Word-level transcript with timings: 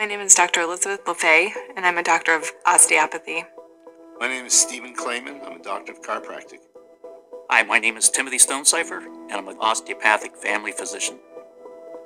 My 0.00 0.06
name 0.06 0.20
is 0.20 0.34
Dr. 0.34 0.62
Elizabeth 0.62 1.04
LaFay, 1.04 1.50
and 1.76 1.84
I'm 1.84 1.98
a 1.98 2.02
doctor 2.02 2.34
of 2.34 2.50
osteopathy. 2.64 3.44
My 4.18 4.28
name 4.28 4.46
is 4.46 4.54
Stephen 4.54 4.96
Clayman. 4.96 5.44
I'm 5.44 5.60
a 5.60 5.62
doctor 5.62 5.92
of 5.92 6.00
chiropractic. 6.00 6.60
Hi, 7.50 7.64
my 7.64 7.78
name 7.78 7.98
is 7.98 8.08
Timothy 8.08 8.38
Stonecipher, 8.38 9.04
and 9.04 9.32
I'm 9.32 9.48
an 9.48 9.58
osteopathic 9.60 10.38
family 10.38 10.72
physician. 10.72 11.18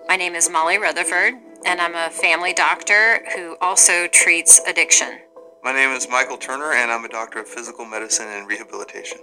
My 0.08 0.16
name 0.16 0.34
is 0.34 0.50
Molly 0.50 0.76
Rutherford, 0.76 1.34
and 1.64 1.80
I'm 1.80 1.94
a 1.94 2.10
family 2.10 2.52
doctor 2.52 3.24
who 3.36 3.56
also 3.60 4.08
treats 4.08 4.60
addiction. 4.66 5.20
My 5.62 5.72
name 5.72 5.90
is 5.90 6.08
Michael 6.10 6.36
Turner, 6.36 6.72
and 6.72 6.90
I'm 6.90 7.04
a 7.04 7.08
doctor 7.08 7.38
of 7.38 7.46
physical 7.46 7.84
medicine 7.84 8.26
and 8.26 8.48
rehabilitation. 8.48 9.18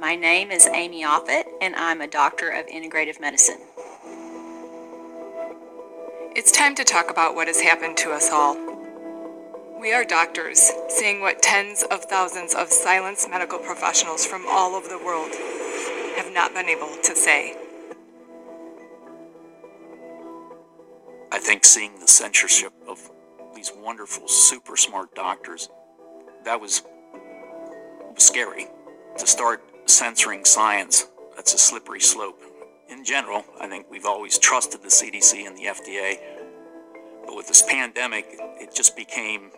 My 0.00 0.16
name 0.16 0.50
is 0.50 0.66
Amy 0.66 1.04
Offit, 1.04 1.44
and 1.60 1.76
I'm 1.76 2.00
a 2.00 2.08
doctor 2.08 2.48
of 2.48 2.66
integrative 2.66 3.20
medicine. 3.20 3.60
It's 6.36 6.50
time 6.50 6.74
to 6.74 6.82
talk 6.82 7.12
about 7.12 7.36
what 7.36 7.46
has 7.46 7.60
happened 7.60 7.96
to 7.98 8.10
us 8.10 8.28
all. 8.32 8.56
We 9.80 9.92
are 9.92 10.04
doctors, 10.04 10.68
seeing 10.88 11.20
what 11.20 11.40
tens 11.42 11.84
of 11.92 12.06
thousands 12.06 12.56
of 12.56 12.72
silenced 12.72 13.30
medical 13.30 13.60
professionals 13.60 14.26
from 14.26 14.44
all 14.48 14.74
over 14.74 14.88
the 14.88 14.98
world 14.98 15.32
have 16.16 16.32
not 16.32 16.52
been 16.52 16.68
able 16.68 16.88
to 17.04 17.14
say. 17.14 17.54
I 21.30 21.38
think 21.38 21.64
seeing 21.64 22.00
the 22.00 22.08
censorship 22.08 22.72
of 22.88 22.98
these 23.54 23.70
wonderful, 23.72 24.26
super 24.26 24.76
smart 24.76 25.14
doctors, 25.14 25.68
that 26.44 26.60
was, 26.60 26.82
scary. 28.16 28.66
To 29.18 29.26
start 29.28 29.62
censoring 29.86 30.44
science, 30.44 31.06
that's 31.36 31.54
a 31.54 31.58
slippery 31.58 32.00
slope. 32.00 32.42
In 32.88 33.02
general, 33.04 33.44
I 33.60 33.68
think 33.68 33.90
we've 33.90 34.04
always 34.04 34.38
trusted 34.38 34.82
the 34.82 34.88
CDC 34.88 35.46
and 35.46 35.56
the 35.56 35.64
FDA, 35.64 36.18
but 37.24 37.34
with 37.34 37.48
this 37.48 37.62
pandemic, 37.62 38.26
it 38.30 38.74
just 38.74 38.96
became 38.96 39.50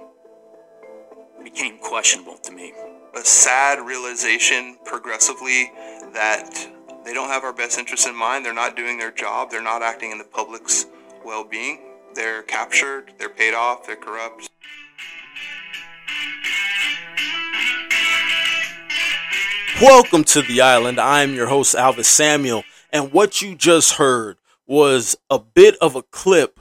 became 1.43 1.79
questionable 1.79 2.39
to 2.39 2.53
me. 2.53 2.73
A 3.15 3.25
sad 3.25 3.85
realization 3.85 4.77
progressively 4.85 5.73
that 6.13 6.69
they 7.05 7.15
don't 7.15 7.29
have 7.29 7.45
our 7.45 7.53
best 7.53 7.79
interests 7.79 8.07
in 8.07 8.17
mind. 8.17 8.45
They're 8.45 8.53
not 8.53 8.77
doing 8.77 8.99
their 8.99 9.13
job. 9.13 9.51
They're 9.51 9.63
not 9.63 9.83
acting 9.83 10.11
in 10.11 10.19
the 10.19 10.25
public's 10.25 10.87
well-being. 11.25 11.81
They're 12.15 12.43
captured. 12.43 13.13
They're 13.19 13.29
paid 13.29 13.55
off. 13.55 13.87
They're 13.87 13.97
corrupt. 13.97 14.51
Welcome 19.81 20.25
to 20.25 20.43
the 20.43 20.61
island. 20.63 20.99
I'm 20.99 21.35
your 21.35 21.47
host, 21.49 21.75
Alvis 21.75 22.07
Samuel. 22.07 22.65
And 22.93 23.13
what 23.13 23.43
you 23.43 23.55
just 23.55 23.95
heard 23.95 24.39
was 24.67 25.17
a 25.31 25.39
bit 25.39 25.77
of 25.81 25.95
a 25.97 26.03
clip 26.03 26.61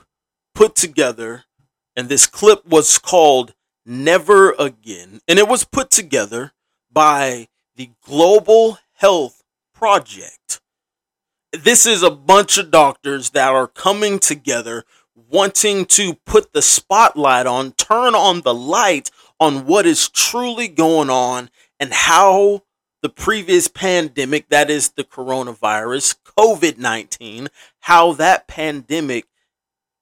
put 0.54 0.74
together. 0.74 1.44
And 1.96 2.08
this 2.08 2.26
clip 2.26 2.66
was 2.66 2.98
called 2.98 3.54
Never 3.84 4.52
Again. 4.52 5.20
And 5.26 5.38
it 5.38 5.48
was 5.48 5.64
put 5.64 5.90
together 5.90 6.52
by 6.92 7.48
the 7.74 7.90
Global 8.02 8.78
Health 8.94 9.42
Project. 9.74 10.60
This 11.52 11.86
is 11.86 12.02
a 12.02 12.10
bunch 12.10 12.58
of 12.58 12.70
doctors 12.70 13.30
that 13.30 13.48
are 13.48 13.68
coming 13.68 14.18
together 14.18 14.84
wanting 15.14 15.86
to 15.86 16.14
put 16.26 16.52
the 16.52 16.62
spotlight 16.62 17.46
on, 17.46 17.72
turn 17.72 18.14
on 18.14 18.42
the 18.42 18.54
light 18.54 19.10
on 19.40 19.66
what 19.66 19.86
is 19.86 20.08
truly 20.08 20.68
going 20.68 21.10
on 21.10 21.50
and 21.80 21.92
how 21.92 22.62
the 23.06 23.12
previous 23.12 23.68
pandemic, 23.68 24.48
that 24.48 24.68
is 24.68 24.88
the 24.88 25.04
coronavirus, 25.04 26.16
COVID 26.36 26.76
19, 26.76 27.46
how 27.78 28.12
that 28.14 28.48
pandemic 28.48 29.26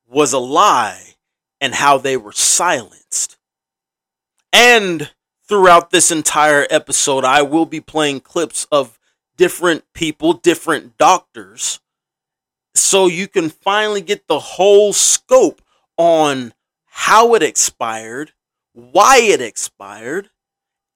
was 0.09 0.33
a 0.33 0.39
lie 0.39 1.17
and 1.61 1.75
how 1.75 1.99
they 1.99 2.17
were 2.17 2.33
silenced. 2.33 3.37
And 4.55 5.11
throughout 5.47 5.91
this 5.91 6.11
entire 6.11 6.67
episode, 6.71 7.27
I 7.27 7.43
will 7.43 7.67
be 7.67 7.83
playing 7.83 8.21
clips 8.21 8.67
of 8.73 8.99
different 9.37 9.85
people, 9.93 10.33
different 10.33 10.97
doctors, 10.97 11.81
so 12.75 13.07
you 13.07 13.29
can 13.29 13.51
finally 13.51 14.01
get 14.01 14.29
the 14.29 14.39
whole 14.41 14.95
scope 14.95 15.61
on 15.99 16.55
how 16.87 17.35
it 17.35 17.43
expired, 17.43 18.33
why 18.73 19.19
it 19.19 19.43
expired, 19.43 20.31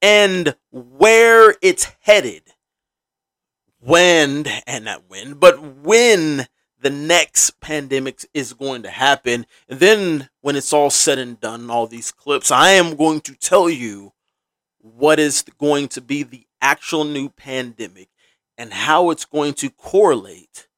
and 0.00 0.54
where 0.70 1.54
it's 1.62 1.90
headed. 2.00 2.42
When 3.80 4.46
and 4.66 4.84
not 4.86 5.04
when 5.08 5.34
but 5.34 5.62
when 5.62 6.48
the 6.80 6.90
next 6.90 7.60
pandemic 7.60 8.24
is 8.34 8.52
going 8.52 8.82
to 8.82 8.90
happen 8.90 9.46
and 9.68 9.80
then 9.80 10.28
when 10.40 10.56
it's 10.56 10.72
all 10.72 10.90
said 10.90 11.18
and 11.18 11.40
done 11.40 11.70
all 11.70 11.86
these 11.86 12.12
clips 12.12 12.50
i 12.50 12.70
am 12.70 12.96
going 12.96 13.20
to 13.20 13.34
tell 13.34 13.68
you 13.68 14.12
what 14.78 15.18
is 15.18 15.44
going 15.58 15.88
to 15.88 16.00
be 16.00 16.22
the 16.22 16.46
actual 16.60 17.04
new 17.04 17.28
pandemic 17.28 18.08
and 18.56 18.72
how 18.72 19.10
it's 19.10 19.24
going 19.24 19.54
to 19.54 19.70
correlate 19.70 20.68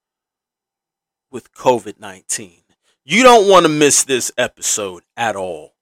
with 1.30 1.52
covid-19 1.54 2.62
you 3.04 3.22
don't 3.22 3.48
want 3.48 3.64
to 3.64 3.70
miss 3.70 4.04
this 4.04 4.32
episode 4.36 5.02
at 5.16 5.36
all 5.36 5.74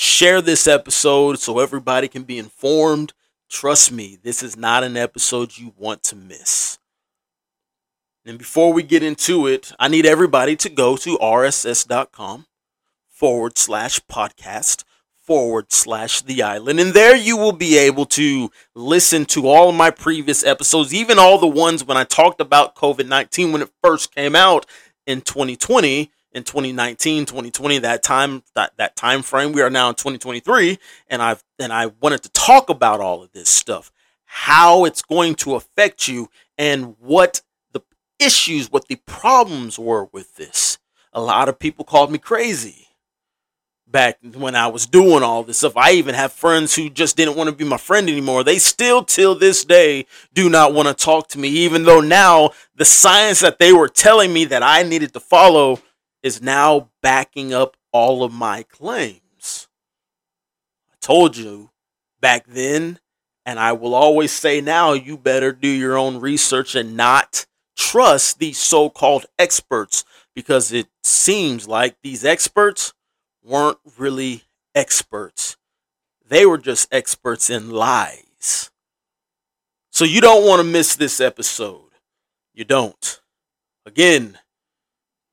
Share 0.00 0.40
this 0.40 0.68
episode 0.68 1.40
so 1.40 1.58
everybody 1.58 2.06
can 2.06 2.22
be 2.22 2.38
informed. 2.38 3.14
Trust 3.50 3.90
me, 3.90 4.16
this 4.22 4.44
is 4.44 4.56
not 4.56 4.84
an 4.84 4.96
episode 4.96 5.58
you 5.58 5.74
want 5.76 6.04
to 6.04 6.14
miss. 6.14 6.78
And 8.24 8.38
before 8.38 8.72
we 8.72 8.84
get 8.84 9.02
into 9.02 9.48
it, 9.48 9.72
I 9.76 9.88
need 9.88 10.06
everybody 10.06 10.54
to 10.54 10.68
go 10.68 10.96
to 10.98 11.18
rss.com 11.18 12.46
forward 13.08 13.58
slash 13.58 13.98
podcast 14.08 14.84
forward 15.16 15.72
slash 15.72 16.22
the 16.22 16.44
island. 16.44 16.78
And 16.78 16.94
there 16.94 17.16
you 17.16 17.36
will 17.36 17.50
be 17.50 17.76
able 17.76 18.06
to 18.06 18.52
listen 18.76 19.24
to 19.26 19.48
all 19.48 19.68
of 19.68 19.74
my 19.74 19.90
previous 19.90 20.44
episodes, 20.44 20.94
even 20.94 21.18
all 21.18 21.38
the 21.38 21.48
ones 21.48 21.82
when 21.82 21.96
I 21.96 22.04
talked 22.04 22.40
about 22.40 22.76
COVID 22.76 23.08
19 23.08 23.50
when 23.50 23.62
it 23.62 23.72
first 23.82 24.14
came 24.14 24.36
out 24.36 24.64
in 25.08 25.22
2020 25.22 26.12
in 26.32 26.44
2019 26.44 27.24
2020 27.24 27.78
that 27.78 28.02
time 28.02 28.42
that, 28.54 28.76
that 28.76 28.96
time 28.96 29.22
frame 29.22 29.52
we 29.52 29.62
are 29.62 29.70
now 29.70 29.88
in 29.88 29.94
2023 29.94 30.78
and 31.08 31.22
i've 31.22 31.42
and 31.58 31.72
i 31.72 31.86
wanted 32.00 32.22
to 32.22 32.28
talk 32.30 32.68
about 32.68 33.00
all 33.00 33.22
of 33.22 33.32
this 33.32 33.48
stuff 33.48 33.90
how 34.30 34.84
it's 34.84 35.00
going 35.00 35.34
to 35.34 35.54
affect 35.54 36.06
you 36.06 36.28
and 36.58 36.94
what 36.98 37.40
the 37.72 37.80
issues 38.18 38.70
what 38.70 38.86
the 38.88 38.96
problems 39.06 39.78
were 39.78 40.04
with 40.12 40.36
this. 40.36 40.78
A 41.14 41.20
lot 41.20 41.48
of 41.48 41.58
people 41.58 41.84
called 41.84 42.12
me 42.12 42.18
crazy 42.18 42.88
back 43.90 44.18
when 44.34 44.54
i 44.54 44.66
was 44.66 44.86
doing 44.86 45.22
all 45.22 45.42
this 45.42 45.58
stuff. 45.58 45.78
I 45.78 45.92
even 45.92 46.14
have 46.14 46.30
friends 46.30 46.74
who 46.74 46.90
just 46.90 47.16
didn't 47.16 47.36
want 47.36 47.48
to 47.48 47.56
be 47.56 47.64
my 47.64 47.78
friend 47.78 48.06
anymore. 48.06 48.44
They 48.44 48.58
still 48.58 49.02
till 49.02 49.34
this 49.34 49.64
day 49.64 50.04
do 50.34 50.50
not 50.50 50.74
want 50.74 50.88
to 50.88 50.94
talk 50.94 51.28
to 51.28 51.38
me 51.38 51.48
even 51.48 51.84
though 51.84 52.00
now 52.00 52.50
the 52.76 52.84
science 52.84 53.40
that 53.40 53.58
they 53.58 53.72
were 53.72 53.88
telling 53.88 54.30
me 54.30 54.44
that 54.44 54.62
i 54.62 54.82
needed 54.82 55.14
to 55.14 55.20
follow 55.20 55.80
is 56.22 56.42
now 56.42 56.90
backing 57.02 57.52
up 57.52 57.76
all 57.92 58.22
of 58.22 58.32
my 58.32 58.62
claims. 58.64 59.68
I 60.90 60.96
told 61.00 61.36
you 61.36 61.70
back 62.20 62.46
then, 62.46 62.98
and 63.46 63.58
I 63.58 63.72
will 63.72 63.94
always 63.94 64.32
say 64.32 64.60
now, 64.60 64.92
you 64.92 65.16
better 65.16 65.52
do 65.52 65.68
your 65.68 65.96
own 65.96 66.20
research 66.20 66.74
and 66.74 66.96
not 66.96 67.46
trust 67.76 68.38
these 68.38 68.58
so 68.58 68.90
called 68.90 69.26
experts 69.38 70.04
because 70.34 70.72
it 70.72 70.88
seems 71.02 71.66
like 71.66 71.96
these 72.02 72.24
experts 72.24 72.92
weren't 73.42 73.78
really 73.96 74.42
experts. 74.74 75.56
They 76.28 76.44
were 76.44 76.58
just 76.58 76.92
experts 76.92 77.48
in 77.48 77.70
lies. 77.70 78.70
So 79.90 80.04
you 80.04 80.20
don't 80.20 80.46
want 80.46 80.60
to 80.60 80.64
miss 80.64 80.94
this 80.94 81.20
episode. 81.20 81.90
You 82.52 82.64
don't. 82.64 83.20
Again, 83.86 84.38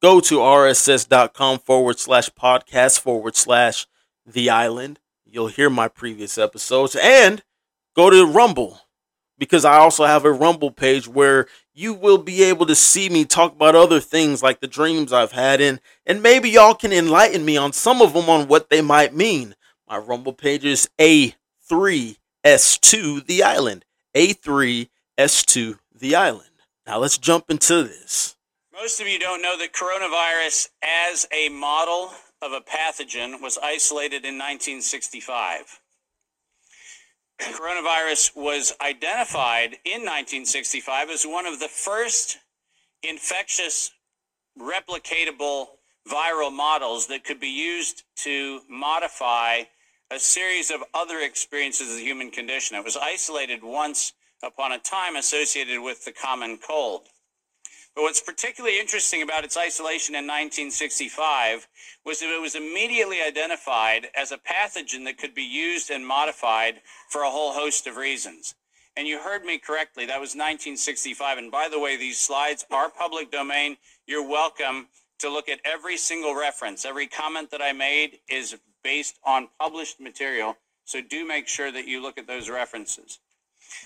go 0.06 0.20
to 0.20 0.36
rss.com 0.36 1.58
forward 1.58 1.98
slash 1.98 2.30
podcast 2.40 3.00
forward 3.00 3.36
slash 3.36 3.88
the 4.24 4.52
island. 4.52 5.00
You'll 5.26 5.48
hear 5.48 5.68
my 5.68 5.88
previous 5.88 6.38
episodes 6.38 6.96
and 6.96 7.42
go 7.96 8.12
to 8.12 8.24
Rumble 8.24 8.82
because 9.40 9.66
I 9.66 9.78
also 9.78 10.06
have 10.06 10.24
a 10.24 10.32
Rumble 10.32 10.70
page 10.70 11.08
where 11.08 11.48
you 11.74 11.96
will 11.96 12.20
be 12.20 12.44
able 12.44 12.68
to 12.68 12.76
see 12.76 13.10
me 13.10 13.26
talk 13.26 13.54
about 13.54 13.74
other 13.74 14.00
things 14.00 14.44
like 14.44 14.60
the 14.60 14.68
dreams 14.68 15.12
I've 15.12 15.32
had 15.32 15.60
and 15.60 15.82
and 16.06 16.22
maybe 16.22 16.52
y'all 16.52 16.76
can 16.76 16.94
enlighten 16.94 17.44
me 17.44 17.58
on 17.58 17.74
some 17.74 18.00
of 18.00 18.14
them 18.14 18.30
on 18.30 18.48
what 18.48 18.70
they 18.70 18.82
might 18.82 19.16
mean. 19.16 19.56
My 19.90 19.98
Rumble 19.98 20.34
page 20.34 20.66
is 20.66 20.88
A3S2 21.00 23.26
the 23.26 23.42
island. 23.42 23.86
A3S2 24.16 25.80
the 25.96 26.16
island. 26.16 26.52
Now 26.86 27.00
let's 27.00 27.18
jump 27.18 27.50
into 27.50 27.82
this. 27.82 28.35
Most 28.76 29.00
of 29.00 29.08
you 29.08 29.18
don't 29.18 29.42
know 29.42 29.58
that 29.58 29.72
coronavirus 29.72 30.68
as 30.84 31.26
a 31.32 31.48
model 31.48 32.12
of 32.42 32.52
a 32.52 32.60
pathogen 32.60 33.42
was 33.42 33.58
isolated 33.64 34.26
in 34.26 34.36
1965. 34.36 35.80
Coronavirus 37.40 38.36
was 38.36 38.74
identified 38.82 39.78
in 39.86 40.02
1965 40.02 41.10
as 41.10 41.24
one 41.24 41.46
of 41.46 41.62
the 41.62 41.70
first 41.70 42.40
infectious 43.02 43.92
replicatable 44.60 45.68
viral 46.06 46.52
models 46.52 47.08
that 47.08 47.24
could 47.24 47.40
be 47.40 47.48
used 47.48 48.04
to 48.18 48.60
modify 48.70 49.62
a 50.12 50.20
series 50.20 50.70
of 50.70 50.84
other 50.94 51.20
experiences 51.20 51.92
of 51.92 51.96
the 51.96 52.04
human 52.04 52.30
condition. 52.30 52.76
It 52.76 52.84
was 52.84 52.98
isolated 52.98 53.64
once 53.64 54.12
upon 54.44 54.74
a 54.74 54.80
time 54.80 55.16
associated 55.16 55.82
with 55.82 56.04
the 56.04 56.12
common 56.12 56.58
cold. 56.58 57.08
But 57.96 58.02
what's 58.02 58.20
particularly 58.20 58.78
interesting 58.78 59.22
about 59.22 59.46
its 59.46 59.56
isolation 59.56 60.16
in 60.16 60.26
1965 60.26 61.68
was 62.06 62.20
that 62.20 62.36
it 62.36 62.42
was 62.42 62.56
immediately 62.56 63.22
identified 63.22 64.10
as 64.14 64.34
a 64.34 64.38
pathogen 64.38 65.06
that 65.06 65.18
could 65.18 65.34
be 65.34 65.44
used 65.44 65.90
and 65.90 66.06
modified 66.06 66.82
for 67.10 67.22
a 67.22 67.30
whole 67.30 67.54
host 67.54 67.88
of 67.88 67.96
reasons. 67.96 68.56
And 68.98 69.08
you 69.08 69.20
heard 69.20 69.46
me 69.46 69.58
correctly, 69.58 70.06
that 70.06 70.20
was 70.20 70.36
1965. 70.36 71.38
And 71.38 71.52
by 71.52 71.70
the 71.70 71.80
way, 71.80 71.96
these 71.96 72.18
slides 72.18 72.66
are 72.70 72.90
public 72.90 73.32
domain. 73.32 73.78
You're 74.08 74.28
welcome 74.28 74.88
to 75.20 75.30
look 75.30 75.48
at 75.48 75.60
every 75.64 75.96
single 75.96 76.36
reference. 76.36 76.84
Every 76.84 77.08
comment 77.08 77.50
that 77.52 77.62
I 77.62 77.72
made 77.72 78.20
is 78.28 78.58
based 78.84 79.20
on 79.24 79.48
published 79.60 80.02
material. 80.02 80.58
So 80.84 81.02
do 81.02 81.26
make 81.26 81.48
sure 81.48 81.72
that 81.72 81.88
you 81.88 82.02
look 82.02 82.18
at 82.18 82.28
those 82.28 82.50
references. 82.50 83.20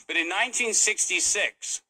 But 0.07 0.17
in 0.17 0.27
1966, 0.27 1.81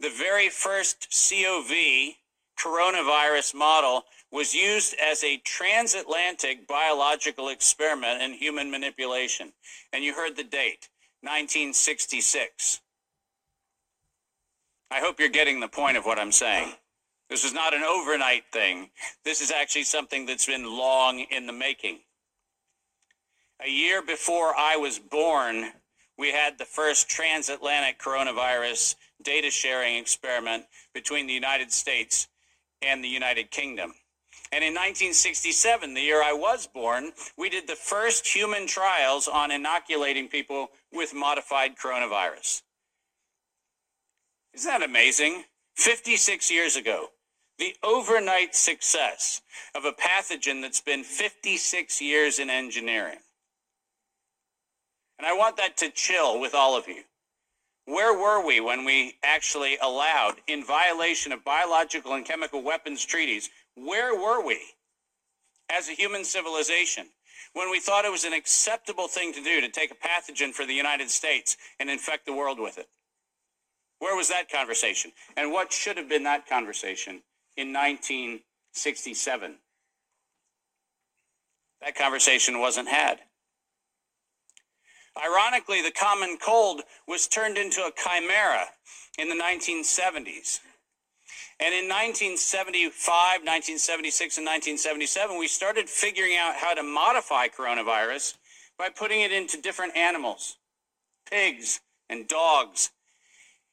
the 0.00 0.10
very 0.10 0.48
first 0.48 1.08
COV 1.10 2.14
coronavirus 2.58 3.54
model 3.54 4.04
was 4.32 4.54
used 4.54 4.94
as 5.02 5.22
a 5.22 5.38
transatlantic 5.44 6.66
biological 6.66 7.48
experiment 7.48 8.22
in 8.22 8.32
human 8.32 8.70
manipulation. 8.70 9.52
And 9.92 10.02
you 10.02 10.14
heard 10.14 10.36
the 10.36 10.44
date, 10.44 10.88
1966. 11.22 12.80
I 14.90 15.00
hope 15.00 15.18
you're 15.18 15.28
getting 15.28 15.60
the 15.60 15.68
point 15.68 15.96
of 15.96 16.04
what 16.04 16.18
I'm 16.18 16.32
saying. 16.32 16.74
This 17.28 17.44
is 17.44 17.52
not 17.52 17.74
an 17.74 17.82
overnight 17.82 18.44
thing. 18.52 18.90
This 19.24 19.40
is 19.40 19.50
actually 19.50 19.84
something 19.84 20.26
that's 20.26 20.46
been 20.46 20.64
long 20.64 21.20
in 21.30 21.46
the 21.46 21.52
making. 21.52 21.98
A 23.64 23.68
year 23.68 24.02
before 24.02 24.54
I 24.56 24.76
was 24.76 24.98
born, 24.98 25.72
we 26.18 26.32
had 26.32 26.58
the 26.58 26.64
first 26.64 27.08
transatlantic 27.08 27.98
coronavirus 27.98 28.96
data 29.22 29.50
sharing 29.50 29.96
experiment 29.96 30.64
between 30.94 31.26
the 31.26 31.32
United 31.32 31.72
States 31.72 32.28
and 32.82 33.02
the 33.02 33.08
United 33.08 33.50
Kingdom. 33.50 33.92
And 34.52 34.62
in 34.62 34.74
1967, 34.74 35.94
the 35.94 36.00
year 36.00 36.22
I 36.22 36.32
was 36.32 36.66
born, 36.66 37.10
we 37.36 37.50
did 37.50 37.66
the 37.66 37.74
first 37.74 38.26
human 38.26 38.66
trials 38.66 39.26
on 39.28 39.50
inoculating 39.50 40.28
people 40.28 40.68
with 40.92 41.14
modified 41.14 41.76
coronavirus. 41.76 42.62
Isn't 44.54 44.70
that 44.70 44.82
amazing? 44.82 45.44
56 45.74 46.50
years 46.50 46.76
ago, 46.76 47.08
the 47.58 47.74
overnight 47.82 48.54
success 48.54 49.42
of 49.74 49.84
a 49.84 49.92
pathogen 49.92 50.62
that's 50.62 50.80
been 50.80 51.04
56 51.04 52.00
years 52.00 52.38
in 52.38 52.48
engineering. 52.48 53.18
And 55.18 55.26
I 55.26 55.32
want 55.32 55.56
that 55.56 55.76
to 55.78 55.90
chill 55.90 56.40
with 56.40 56.54
all 56.54 56.76
of 56.76 56.88
you. 56.88 57.02
Where 57.86 58.18
were 58.18 58.44
we 58.44 58.60
when 58.60 58.84
we 58.84 59.14
actually 59.22 59.78
allowed, 59.80 60.34
in 60.48 60.64
violation 60.64 61.32
of 61.32 61.44
biological 61.44 62.14
and 62.14 62.24
chemical 62.24 62.62
weapons 62.62 63.04
treaties, 63.04 63.48
where 63.76 64.14
were 64.14 64.44
we 64.44 64.60
as 65.70 65.88
a 65.88 65.92
human 65.92 66.24
civilization 66.24 67.06
when 67.52 67.70
we 67.70 67.80
thought 67.80 68.04
it 68.04 68.10
was 68.10 68.24
an 68.24 68.32
acceptable 68.32 69.08
thing 69.08 69.32
to 69.32 69.42
do 69.42 69.60
to 69.60 69.68
take 69.68 69.92
a 69.92 69.94
pathogen 69.94 70.52
for 70.52 70.66
the 70.66 70.74
United 70.74 71.10
States 71.10 71.56
and 71.78 71.88
infect 71.88 72.26
the 72.26 72.34
world 72.34 72.58
with 72.58 72.76
it? 72.76 72.88
Where 74.00 74.16
was 74.16 74.28
that 74.28 74.50
conversation? 74.50 75.12
And 75.36 75.52
what 75.52 75.72
should 75.72 75.96
have 75.96 76.08
been 76.08 76.24
that 76.24 76.48
conversation 76.48 77.22
in 77.56 77.72
1967? 77.72 79.54
That 81.82 81.94
conversation 81.94 82.58
wasn't 82.60 82.88
had. 82.88 83.20
Ironically, 85.22 85.82
the 85.82 85.90
common 85.90 86.36
cold 86.38 86.82
was 87.08 87.26
turned 87.26 87.56
into 87.56 87.80
a 87.80 87.92
chimera 87.92 88.66
in 89.18 89.28
the 89.28 89.34
1970s. 89.34 90.60
And 91.58 91.72
in 91.72 91.88
1975, 91.88 93.40
1976, 93.40 94.36
and 94.36 94.46
1977, 94.46 95.38
we 95.38 95.48
started 95.48 95.88
figuring 95.88 96.36
out 96.36 96.56
how 96.56 96.74
to 96.74 96.82
modify 96.82 97.48
coronavirus 97.48 98.34
by 98.78 98.90
putting 98.90 99.22
it 99.22 99.32
into 99.32 99.60
different 99.60 99.96
animals, 99.96 100.58
pigs 101.30 101.80
and 102.10 102.28
dogs. 102.28 102.90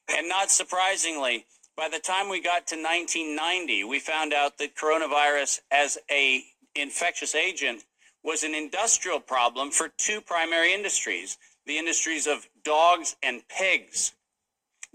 And 0.08 0.28
not 0.28 0.50
surprisingly, 0.50 1.44
by 1.76 1.88
the 1.90 1.98
time 1.98 2.30
we 2.30 2.40
got 2.40 2.66
to 2.68 2.76
1990, 2.76 3.84
we 3.84 3.98
found 3.98 4.32
out 4.32 4.56
that 4.58 4.76
coronavirus 4.76 5.60
as 5.70 5.98
a 6.10 6.42
infectious 6.74 7.34
agent 7.34 7.84
was 8.24 8.42
an 8.42 8.54
industrial 8.54 9.20
problem 9.20 9.70
for 9.70 9.90
two 9.98 10.20
primary 10.20 10.72
industries 10.72 11.38
the 11.66 11.78
industries 11.78 12.26
of 12.26 12.46
dogs 12.62 13.16
and 13.22 13.40
pigs. 13.48 14.12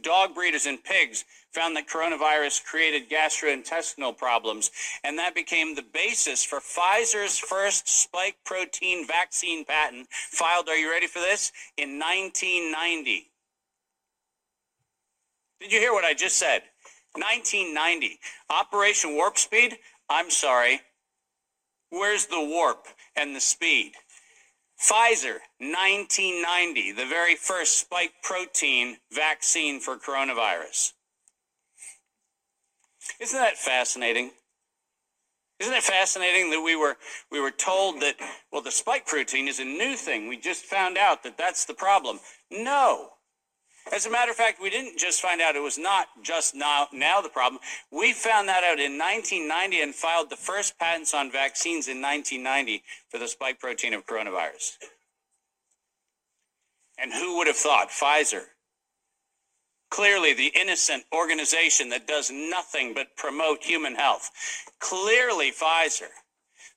Dog 0.02 0.36
breeders 0.36 0.68
and 0.68 0.84
pigs 0.84 1.26
found 1.52 1.76
that 1.76 1.90
coronavirus 1.90 2.64
created 2.64 3.10
gastrointestinal 3.10 4.16
problems, 4.16 4.70
and 5.04 5.18
that 5.18 5.34
became 5.34 5.74
the 5.74 5.86
basis 5.94 6.44
for 6.44 6.60
Pfizer's 6.60 7.40
first 7.40 7.90
spike 7.90 8.36
protein 8.46 9.08
vaccine 9.08 9.66
patent, 9.66 10.08
filed, 10.12 10.70
are 10.70 10.78
you 10.78 10.92
ready 10.92 11.08
for 11.08 11.20
this? 11.20 11.52
In 11.76 11.98
1990. 11.98 13.31
Did 15.60 15.72
you 15.72 15.80
hear 15.80 15.92
what 15.92 16.06
I 16.06 16.14
just 16.14 16.38
said? 16.38 16.62
1990. 17.14 18.20
Operation 18.50 19.16
Warp 19.16 19.38
Speed? 19.38 19.78
I'm 20.10 20.30
sorry. 20.30 20.81
Where's 21.90 22.28
the 22.28 22.40
warp? 22.40 22.88
And 23.19 23.36
the 23.36 23.42
speed. 23.42 23.94
Pfizer, 24.81 25.39
1990, 25.60 26.94
the 26.94 27.06
very 27.06 27.36
first 27.36 27.77
spike 27.77 28.13
protein 28.24 28.98
vaccine 29.12 29.80
for 29.80 29.98
coronavirus. 29.98 30.94
Isn't 33.19 33.39
that 33.39 33.57
fascinating? 33.57 34.31
Isn't 35.60 35.74
it 35.74 35.83
fascinating 35.83 36.50
that 36.51 36.62
we 36.62 36.77
were 36.77 36.95
we 37.30 37.42
were 37.42 37.51
told 37.51 38.00
that 38.00 38.16
well 38.51 38.62
the 38.62 38.71
spike 38.71 39.06
protein 39.06 39.50
is 39.50 39.60
a 39.60 39.66
new 39.66 39.98
thing. 39.98 40.30
We 40.30 40.38
just 40.38 40.63
found 40.63 40.98
out 40.98 41.24
that 41.24 41.38
that's 41.38 41.66
the 41.66 41.74
problem. 41.74 42.19
No. 42.50 43.10
As 43.91 44.06
a 44.06 44.12
matter 44.12 44.30
of 44.30 44.38
fact, 44.38 44.62
we 44.62 44.69
didn't 44.69 45.00
just 45.00 45.21
find 45.21 45.41
out 45.41 45.56
it 45.56 45.63
was 45.63 45.77
not 45.77 46.07
just 46.21 46.53
now, 46.53 46.88
now 46.94 47.21
the 47.21 47.30
problem. 47.30 47.59
We 47.91 48.13
found 48.13 48.47
that 48.47 48.63
out 48.63 48.80
in 48.80 48.97
1990 48.97 49.81
and 49.81 49.95
filed 49.95 50.30
the 50.30 50.36
first 50.36 50.77
patents 50.77 51.13
on 51.13 51.31
vaccines 51.31 51.88
in 51.88 52.01
1990 52.01 52.83
for 53.09 53.18
the 53.18 53.28
spike 53.28 53.59
protein 53.59 53.94
of 53.94 54.06
coronavirus. 54.06 54.78
And 56.99 57.14
who 57.14 57.37
would 57.37 57.47
have 57.47 57.56
thought? 57.56 57.90
Pfizer. 57.90 58.44
Clearly, 59.90 60.33
the 60.33 60.52
innocent 60.56 61.04
organization 61.11 61.90
that 61.90 62.07
does 62.07 62.30
nothing 62.31 62.94
but 62.94 63.16
promote 63.16 63.64
human 63.64 63.95
health. 63.95 64.30
Clearly, 64.80 65.52
Pfizer. 65.52 66.09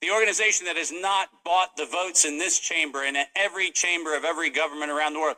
The 0.00 0.10
organization 0.10 0.66
that 0.66 0.76
has 0.76 0.90
not 0.90 1.28
bought 1.44 1.76
the 1.76 1.84
votes 1.86 2.24
in 2.24 2.38
this 2.38 2.58
chamber 2.58 3.04
and 3.04 3.16
in 3.16 3.26
every 3.36 3.70
chamber 3.70 4.16
of 4.16 4.24
every 4.24 4.50
government 4.50 4.90
around 4.90 5.12
the 5.12 5.20
world. 5.20 5.36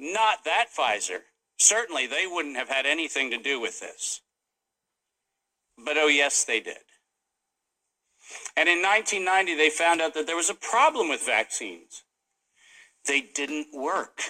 Not 0.00 0.44
that 0.46 0.68
Pfizer. 0.76 1.20
Certainly, 1.58 2.06
they 2.06 2.26
wouldn't 2.26 2.56
have 2.56 2.70
had 2.70 2.86
anything 2.86 3.30
to 3.30 3.36
do 3.36 3.60
with 3.60 3.80
this. 3.80 4.22
But 5.76 5.98
oh, 5.98 6.06
yes, 6.06 6.42
they 6.42 6.60
did. 6.60 6.78
And 8.56 8.66
in 8.66 8.80
1990, 8.80 9.56
they 9.56 9.68
found 9.68 10.00
out 10.00 10.14
that 10.14 10.26
there 10.26 10.36
was 10.36 10.48
a 10.48 10.54
problem 10.54 11.10
with 11.10 11.20
vaccines. 11.20 12.02
They 13.06 13.20
didn't 13.20 13.68
work. 13.74 14.22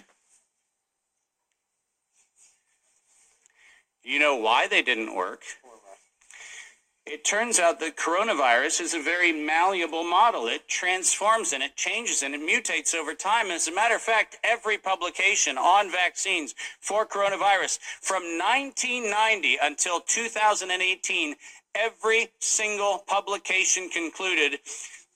You 4.03 4.19
know 4.19 4.35
why 4.35 4.67
they 4.67 4.83
didn't 4.83 5.15
work? 5.15 5.43
It 7.12 7.25
turns 7.25 7.59
out 7.59 7.81
that 7.81 7.97
coronavirus 7.97 8.81
is 8.83 8.95
a 8.95 9.02
very 9.02 9.33
malleable 9.33 10.05
model. 10.05 10.47
It 10.47 10.69
transforms 10.69 11.52
and 11.52 11.61
it 11.61 11.75
changes 11.75 12.23
and 12.23 12.37
it 12.37 12.40
mutates 12.40 12.95
over 12.95 13.14
time. 13.14 13.50
As 13.50 13.67
a 13.67 13.75
matter 13.75 13.97
of 13.97 14.00
fact, 14.00 14.38
every 14.45 14.79
publication 14.79 15.59
on 15.59 15.90
vaccines 15.90 16.55
for 16.79 17.05
coronavirus 17.05 17.81
from 18.00 18.23
1990 18.38 19.59
until 19.61 20.00
2018, 20.02 21.35
every 21.75 22.29
single 22.38 23.02
publication 23.09 23.88
concluded 23.88 24.61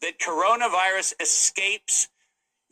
that 0.02 0.18
coronavirus 0.18 1.14
escapes 1.20 2.08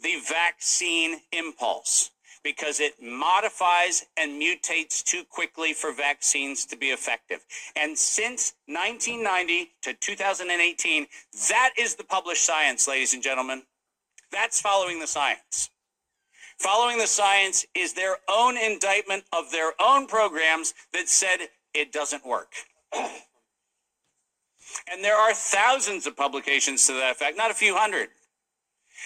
the 0.03 0.17
vaccine 0.29 1.21
impulse 1.31 2.12
because 2.45 2.81
it 2.81 2.95
modifies 3.01 4.05
and 4.17 4.41
mutates 4.41 5.03
too 5.03 5.23
quickly 5.31 5.73
for 5.73 5.93
vaccines 5.93 6.65
to 6.67 6.77
be 6.77 6.87
effective. 6.87 7.45
And 7.77 7.97
since 7.97 8.55
1990 8.67 9.71
to 9.83 9.95
2018, 9.95 11.07
that 11.49 11.71
is 11.79 11.95
the 11.95 12.05
published 12.05 12.45
science, 12.45 12.89
ladies 12.89 13.15
and 13.15 13.23
gentlemen. 13.23 13.63
That's 14.33 14.61
following 14.61 14.99
the 14.99 15.07
science. 15.07 15.71
Following 16.59 16.99
the 16.99 17.07
science 17.07 17.67
is 17.75 17.93
their 17.93 18.17
own 18.29 18.57
indictment 18.57 19.25
of 19.33 19.51
their 19.51 19.73
own 19.81 20.07
programs 20.07 20.75
that 20.93 21.09
said 21.09 21.49
it 21.75 21.93
doesn't 21.93 22.27
work. 22.27 22.53
And 24.91 25.03
there 25.03 25.17
are 25.17 25.35
thousands 25.35 26.07
of 26.07 26.17
publications 26.17 26.87
to 26.87 26.93
that 26.95 27.13
effect, 27.13 27.37
not 27.37 27.51
a 27.51 27.55
few 27.55 27.77
hundred, 27.77 28.09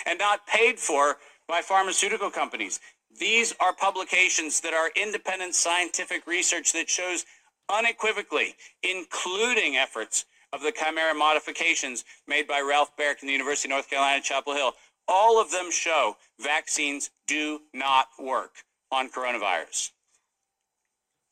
and 0.05 0.19
not 0.19 0.47
paid 0.47 0.79
for 0.79 1.17
by 1.49 1.61
pharmaceutical 1.61 2.31
companies. 2.31 2.81
These 3.19 3.55
are 3.61 3.73
publications 3.73 4.61
that 4.61 4.75
are 4.75 4.91
independent 4.95 5.55
scientific 5.55 6.27
research 6.27 6.73
that 6.73 6.91
shows 6.91 7.25
unequivocally, 7.69 8.55
including 8.83 9.77
efforts 9.77 10.27
of 10.53 10.63
the 10.63 10.73
chimera 10.73 11.15
modifications 11.15 12.05
made 12.27 12.47
by 12.47 12.61
Ralph 12.61 12.97
Baric 12.97 13.23
in 13.23 13.27
the 13.27 13.33
University 13.33 13.69
of 13.69 13.71
North 13.71 13.91
Carolina, 13.91 14.23
Chapel 14.23 14.55
Hill. 14.55 14.73
All 15.09 15.41
of 15.41 15.51
them 15.51 15.71
show 15.71 16.17
vaccines 16.41 17.11
do 17.27 17.61
not 17.73 18.09
work 18.19 18.53
on 18.91 19.09
coronavirus. 19.09 19.91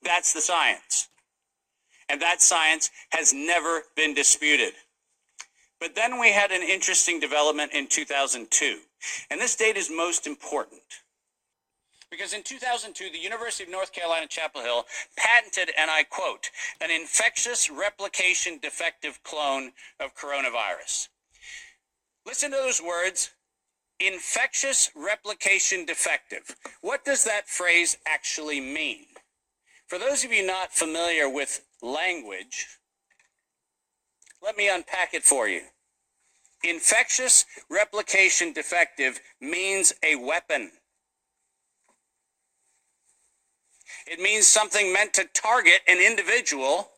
That's 0.03 0.33
the 0.33 0.41
science. 0.41 1.09
And 2.09 2.21
that 2.21 2.43
science 2.43 2.91
has 3.11 3.33
never 3.33 3.83
been 3.97 4.15
disputed. 4.15 4.75
But 5.81 5.95
then 5.95 6.21
we 6.21 6.33
had 6.33 6.51
an 6.51 6.63
interesting 6.63 7.21
development 7.21 7.73
in 7.73 7.89
2002. 7.89 8.79
And 9.31 9.41
this 9.41 9.57
date 9.57 9.77
is 9.77 9.91
most 9.91 10.27
important. 10.27 10.83
Because 12.17 12.33
in 12.33 12.45
2002, 12.45 13.11
the 13.11 13.19
University 13.19 13.65
of 13.65 13.71
North 13.71 13.93
Carolina, 13.93 14.29
Chapel 14.29 14.63
Hill 14.63 14.85
patented, 15.17 15.75
and 15.77 15.91
I 15.91 16.05
quote, 16.05 16.49
an 16.81 16.89
infectious 16.93 17.69
replication 17.69 18.61
defective 18.63 19.21
clone 19.25 19.73
of 19.99 20.15
coronavirus. 20.15 21.09
Listen 22.25 22.53
to 22.53 22.57
those 22.57 22.81
words 22.81 23.31
infectious 23.99 24.93
replication 24.95 25.85
defective. 25.85 26.55
What 26.83 27.05
does 27.05 27.25
that 27.25 27.49
phrase 27.49 27.97
actually 28.07 28.61
mean? 28.61 29.07
For 29.89 29.99
those 29.99 30.25
of 30.25 30.33
you 30.33 30.47
not 30.47 30.73
familiar 30.73 31.29
with 31.29 31.65
language, 31.83 32.79
let 34.41 34.57
me 34.57 34.69
unpack 34.69 35.15
it 35.15 35.25
for 35.25 35.49
you. 35.49 35.63
Infectious 36.63 37.45
replication 37.69 38.53
defective 38.53 39.19
means 39.41 39.93
a 40.05 40.15
weapon. 40.15 40.71
It 44.07 44.21
means 44.21 44.47
something 44.47 44.93
meant 44.93 45.15
to 45.15 45.25
target 45.35 45.81
an 45.89 45.99
individual, 45.99 46.91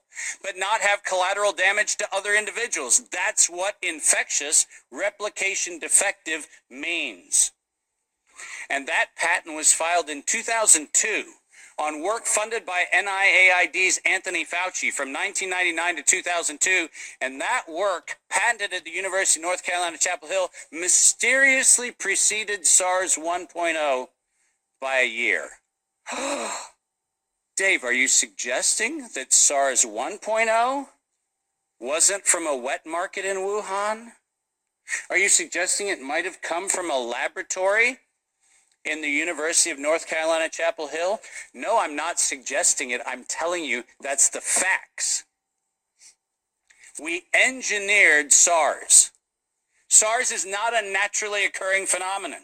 but 0.42 0.56
not 0.56 0.80
have 0.80 1.04
collateral 1.04 1.52
damage 1.52 1.96
to 1.96 2.08
other 2.12 2.34
individuals. 2.34 3.02
That's 3.10 3.48
what 3.48 3.76
infectious 3.82 4.66
replication 4.90 5.78
defective 5.78 6.48
means. 6.70 7.52
And 8.68 8.86
that 8.88 9.10
patent 9.16 9.54
was 9.54 9.72
filed 9.72 10.08
in 10.08 10.22
2002 10.26 11.24
on 11.78 12.02
work 12.02 12.24
funded 12.24 12.64
by 12.64 12.84
NIAID's 12.94 14.00
Anthony 14.06 14.44
Fauci 14.44 14.90
from 14.90 15.12
1999 15.12 15.96
to 15.96 16.02
2002. 16.02 16.88
And 17.20 17.40
that 17.40 17.64
work, 17.68 18.18
patented 18.30 18.72
at 18.72 18.84
the 18.84 18.90
University 18.90 19.40
of 19.40 19.44
North 19.44 19.62
Carolina, 19.62 19.98
Chapel 19.98 20.28
Hill, 20.28 20.48
mysteriously 20.72 21.90
preceded 21.90 22.66
SARS 22.66 23.16
1.0 23.16 24.08
by 24.80 24.98
a 24.98 25.08
year. 25.08 25.48
Dave, 27.56 27.84
are 27.84 27.92
you 27.92 28.06
suggesting 28.06 29.08
that 29.14 29.32
SARS 29.32 29.86
1.0 29.86 30.86
wasn't 31.80 32.26
from 32.26 32.46
a 32.46 32.54
wet 32.54 32.84
market 32.84 33.24
in 33.24 33.38
Wuhan? 33.38 34.08
Are 35.08 35.16
you 35.16 35.30
suggesting 35.30 35.88
it 35.88 36.02
might 36.02 36.26
have 36.26 36.42
come 36.42 36.68
from 36.68 36.90
a 36.90 36.98
laboratory 36.98 37.98
in 38.84 39.00
the 39.00 39.08
University 39.08 39.70
of 39.70 39.78
North 39.78 40.06
Carolina, 40.06 40.50
Chapel 40.50 40.88
Hill? 40.88 41.20
No, 41.54 41.78
I'm 41.78 41.96
not 41.96 42.20
suggesting 42.20 42.90
it. 42.90 43.00
I'm 43.06 43.24
telling 43.24 43.64
you 43.64 43.84
that's 44.02 44.28
the 44.28 44.42
facts. 44.42 45.24
We 47.02 47.24
engineered 47.32 48.34
SARS. 48.34 49.12
SARS 49.88 50.30
is 50.30 50.44
not 50.44 50.74
a 50.74 50.92
naturally 50.92 51.46
occurring 51.46 51.86
phenomenon. 51.86 52.42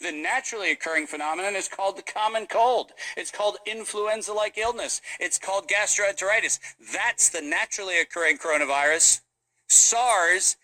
The 0.00 0.12
naturally 0.12 0.70
occurring 0.72 1.06
phenomenon 1.06 1.56
is 1.56 1.68
called 1.68 1.96
the 1.96 2.02
common 2.02 2.46
cold. 2.46 2.92
It's 3.16 3.30
called 3.30 3.58
influenza 3.66 4.32
like 4.32 4.58
illness. 4.58 5.00
It's 5.20 5.38
called 5.38 5.68
gastroenteritis. 5.68 6.58
That's 6.92 7.28
the 7.28 7.40
naturally 7.40 8.00
occurring 8.00 8.38
coronavirus. 8.38 9.20
SARS 9.68 10.56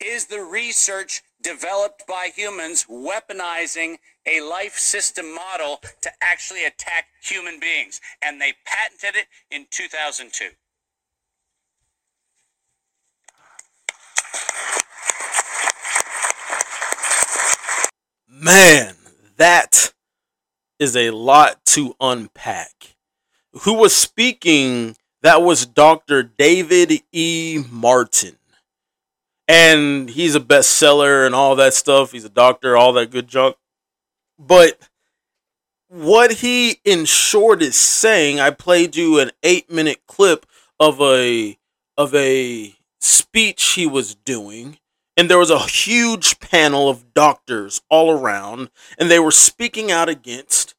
is 0.00 0.26
the 0.26 0.42
research 0.42 1.22
developed 1.40 2.06
by 2.06 2.30
humans 2.34 2.86
weaponizing 2.90 3.96
a 4.26 4.40
life 4.40 4.78
system 4.78 5.34
model 5.34 5.80
to 6.00 6.10
actually 6.20 6.64
attack 6.64 7.06
human 7.22 7.60
beings. 7.60 8.00
And 8.22 8.40
they 8.40 8.54
patented 8.64 9.20
it 9.20 9.26
in 9.50 9.66
2002. 9.70 10.50
Man, 18.44 18.94
that 19.38 19.94
is 20.78 20.94
a 20.94 21.12
lot 21.12 21.64
to 21.64 21.96
unpack. 21.98 22.94
Who 23.62 23.72
was 23.72 23.96
speaking? 23.96 24.96
That 25.22 25.40
was 25.40 25.64
Dr. 25.64 26.22
David 26.22 26.92
E. 27.10 27.64
Martin. 27.70 28.36
And 29.48 30.10
he's 30.10 30.34
a 30.34 30.40
bestseller 30.40 31.24
and 31.24 31.34
all 31.34 31.56
that 31.56 31.72
stuff. 31.72 32.12
He's 32.12 32.26
a 32.26 32.28
doctor, 32.28 32.76
all 32.76 32.92
that 32.92 33.10
good 33.10 33.28
junk. 33.28 33.56
But 34.38 34.78
what 35.88 36.32
he, 36.32 36.80
in 36.84 37.06
short, 37.06 37.62
is 37.62 37.76
saying, 37.76 38.40
I 38.40 38.50
played 38.50 38.94
you 38.94 39.20
an 39.20 39.30
eight 39.42 39.70
minute 39.70 40.02
clip 40.06 40.44
of 40.78 41.00
a 41.00 41.56
of 41.96 42.14
a 42.14 42.74
speech 43.00 43.70
he 43.70 43.86
was 43.86 44.14
doing 44.14 44.76
and 45.16 45.30
there 45.30 45.38
was 45.38 45.50
a 45.50 45.58
huge 45.60 46.40
panel 46.40 46.88
of 46.88 47.14
doctors 47.14 47.80
all 47.88 48.10
around, 48.10 48.70
and 48.98 49.10
they 49.10 49.18
were 49.18 49.30
speaking 49.30 49.90
out 49.90 50.08
against 50.08 50.74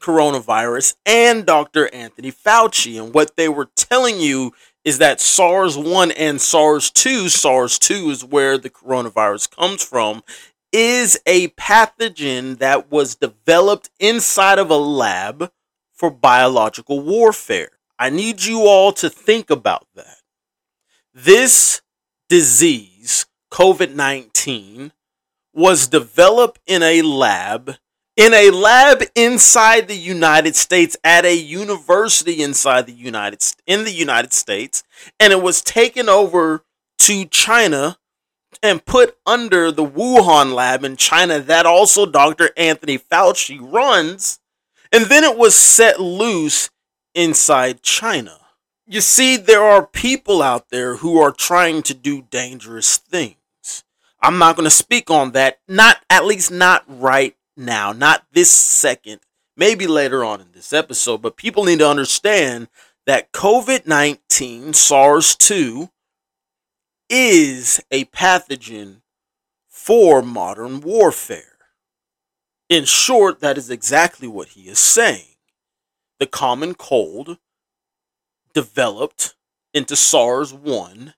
coronavirus 0.00 0.96
and 1.06 1.46
Dr. 1.46 1.92
Anthony 1.94 2.30
Fauci. 2.30 3.02
And 3.02 3.14
what 3.14 3.36
they 3.36 3.48
were 3.48 3.70
telling 3.74 4.20
you 4.20 4.52
is 4.84 4.98
that 4.98 5.20
SARS 5.20 5.78
1 5.78 6.10
and 6.12 6.40
SARS 6.40 6.90
2, 6.90 7.28
SARS 7.30 7.78
2 7.78 8.10
is 8.10 8.24
where 8.24 8.58
the 8.58 8.68
coronavirus 8.68 9.50
comes 9.56 9.82
from, 9.82 10.22
is 10.72 11.18
a 11.24 11.48
pathogen 11.48 12.58
that 12.58 12.90
was 12.90 13.14
developed 13.14 13.88
inside 13.98 14.58
of 14.58 14.70
a 14.70 14.76
lab 14.76 15.50
for 15.94 16.10
biological 16.10 17.00
warfare. 17.00 17.70
I 17.98 18.10
need 18.10 18.42
you 18.42 18.66
all 18.66 18.92
to 18.94 19.08
think 19.08 19.48
about 19.48 19.86
that. 19.94 20.18
This 21.14 21.80
disease 22.28 23.26
COVID 23.54 23.94
19 23.94 24.90
was 25.52 25.86
developed 25.86 26.58
in 26.66 26.82
a 26.82 27.02
lab, 27.02 27.76
in 28.16 28.34
a 28.34 28.50
lab 28.50 29.04
inside 29.14 29.86
the 29.86 29.96
United 29.96 30.56
States 30.56 30.96
at 31.04 31.24
a 31.24 31.36
university 31.36 32.42
inside 32.42 32.86
the 32.86 32.92
United 32.92 33.40
in 33.64 33.84
the 33.84 33.92
United 33.92 34.32
States, 34.32 34.82
and 35.20 35.32
it 35.32 35.40
was 35.40 35.62
taken 35.62 36.08
over 36.08 36.64
to 36.98 37.26
China 37.26 37.96
and 38.60 38.84
put 38.84 39.16
under 39.24 39.70
the 39.70 39.86
Wuhan 39.86 40.52
lab 40.52 40.82
in 40.82 40.96
China 40.96 41.38
that 41.38 41.64
also 41.64 42.06
Dr. 42.06 42.50
Anthony 42.56 42.98
Fauci 42.98 43.60
runs, 43.62 44.40
and 44.90 45.04
then 45.04 45.22
it 45.22 45.38
was 45.38 45.54
set 45.54 46.00
loose 46.00 46.70
inside 47.14 47.82
China. 47.82 48.40
You 48.88 49.00
see, 49.00 49.36
there 49.36 49.62
are 49.62 49.86
people 49.86 50.42
out 50.42 50.70
there 50.70 50.96
who 50.96 51.20
are 51.20 51.30
trying 51.30 51.84
to 51.84 51.94
do 51.94 52.22
dangerous 52.22 52.96
things. 52.96 53.36
I'm 54.24 54.38
not 54.38 54.56
going 54.56 54.64
to 54.64 54.70
speak 54.70 55.10
on 55.10 55.32
that. 55.32 55.58
Not 55.68 55.98
at 56.08 56.24
least 56.24 56.50
not 56.50 56.82
right 56.88 57.36
now, 57.58 57.92
not 57.92 58.24
this 58.32 58.50
second. 58.50 59.20
Maybe 59.54 59.86
later 59.86 60.24
on 60.24 60.40
in 60.40 60.46
this 60.54 60.72
episode, 60.72 61.20
but 61.20 61.36
people 61.36 61.64
need 61.64 61.80
to 61.80 61.88
understand 61.88 62.68
that 63.04 63.32
COVID 63.32 63.86
19, 63.86 64.72
SARS 64.72 65.36
2, 65.36 65.90
is 67.10 67.82
a 67.90 68.06
pathogen 68.06 69.02
for 69.68 70.22
modern 70.22 70.80
warfare. 70.80 71.58
In 72.70 72.86
short, 72.86 73.40
that 73.40 73.58
is 73.58 73.68
exactly 73.68 74.26
what 74.26 74.48
he 74.48 74.62
is 74.62 74.78
saying. 74.78 75.36
The 76.18 76.26
common 76.26 76.74
cold 76.74 77.36
developed 78.54 79.34
into 79.74 79.96
SARS 79.96 80.54
1 80.54 81.12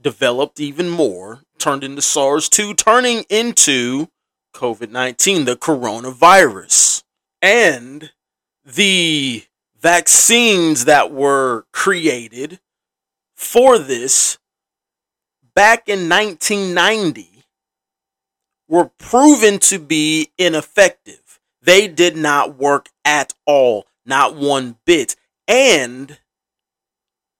developed 0.00 0.60
even 0.60 0.88
more, 0.88 1.42
turned 1.58 1.84
into 1.84 2.02
SARS 2.02 2.48
2, 2.48 2.74
turning 2.74 3.24
into 3.28 4.08
COVID 4.54 4.90
19, 4.90 5.44
the 5.44 5.56
coronavirus. 5.56 7.02
And 7.40 8.10
the 8.64 9.44
vaccines 9.80 10.84
that 10.86 11.12
were 11.12 11.66
created 11.72 12.60
for 13.36 13.78
this 13.78 14.38
back 15.54 15.88
in 15.88 16.08
1990 16.08 17.44
were 18.68 18.90
proven 18.98 19.58
to 19.58 19.78
be 19.78 20.30
ineffective. 20.36 21.40
They 21.62 21.88
did 21.88 22.16
not 22.16 22.56
work 22.56 22.88
at 23.04 23.34
all, 23.46 23.86
not 24.04 24.36
one 24.36 24.76
bit. 24.84 25.16
And 25.46 26.18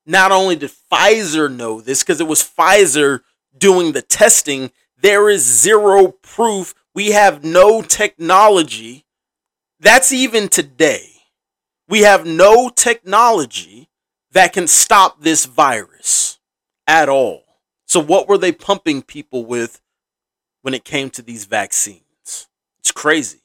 not 0.07 0.33
only 0.33 0.57
did 0.57 0.71
Pfizer 0.91 1.55
know 1.55 1.81
this, 1.81 2.03
because 2.03 2.21
it 2.21 2.27
was 2.27 2.43
Pfizer 2.43 3.21
doing 3.57 3.93
the 3.93 4.03
testing, 4.03 4.71
there 5.01 5.29
is 5.29 5.43
zero 5.43 6.09
proof. 6.09 6.75
We 6.95 7.11
have 7.13 7.45
no 7.45 7.83
technology. 7.83 9.05
That's 9.81 10.13
even 10.13 10.49
today. 10.49 11.13
We 11.89 12.01
have 12.01 12.27
no 12.27 12.69
technology 12.69 13.89
that 14.33 14.53
can 14.53 14.67
stop 14.67 15.23
this 15.23 15.47
virus 15.47 16.39
at 16.87 17.09
all. 17.09 17.45
So, 17.87 18.01
what 18.01 18.29
were 18.29 18.39
they 18.39 18.53
pumping 18.53 19.03
people 19.03 19.47
with 19.47 19.81
when 20.63 20.75
it 20.75 20.85
came 20.85 21.11
to 21.11 21.23
these 21.23 21.47
vaccines? 21.47 22.49
It's 22.79 22.93
crazy 22.93 23.41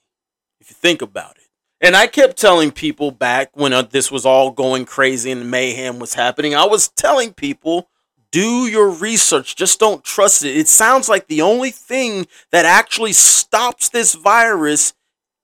if 0.59 0.69
you 0.69 0.75
think 0.75 1.01
about 1.01 1.37
it. 1.37 1.43
And 1.79 1.95
I 1.95 2.07
kept 2.07 2.37
telling 2.37 2.71
people 2.71 3.11
back 3.11 3.49
when 3.55 3.73
uh, 3.73 3.81
this 3.83 4.11
was 4.11 4.25
all 4.25 4.51
going 4.51 4.85
crazy 4.85 5.31
and 5.31 5.51
mayhem 5.51 5.99
was 5.99 6.13
happening, 6.13 6.55
I 6.55 6.65
was 6.65 6.87
telling 6.87 7.33
people 7.33 7.89
do 8.33 8.65
your 8.65 8.89
research. 8.89 9.55
Just 9.55 9.79
don't 9.79 10.03
trust 10.03 10.43
it. 10.43 10.57
It 10.57 10.67
sounds 10.67 11.07
like 11.07 11.27
the 11.27 11.43
only 11.43 11.69
thing 11.69 12.27
that 12.51 12.65
actually 12.65 13.13
stops 13.13 13.89
this 13.89 14.15
virus 14.15 14.93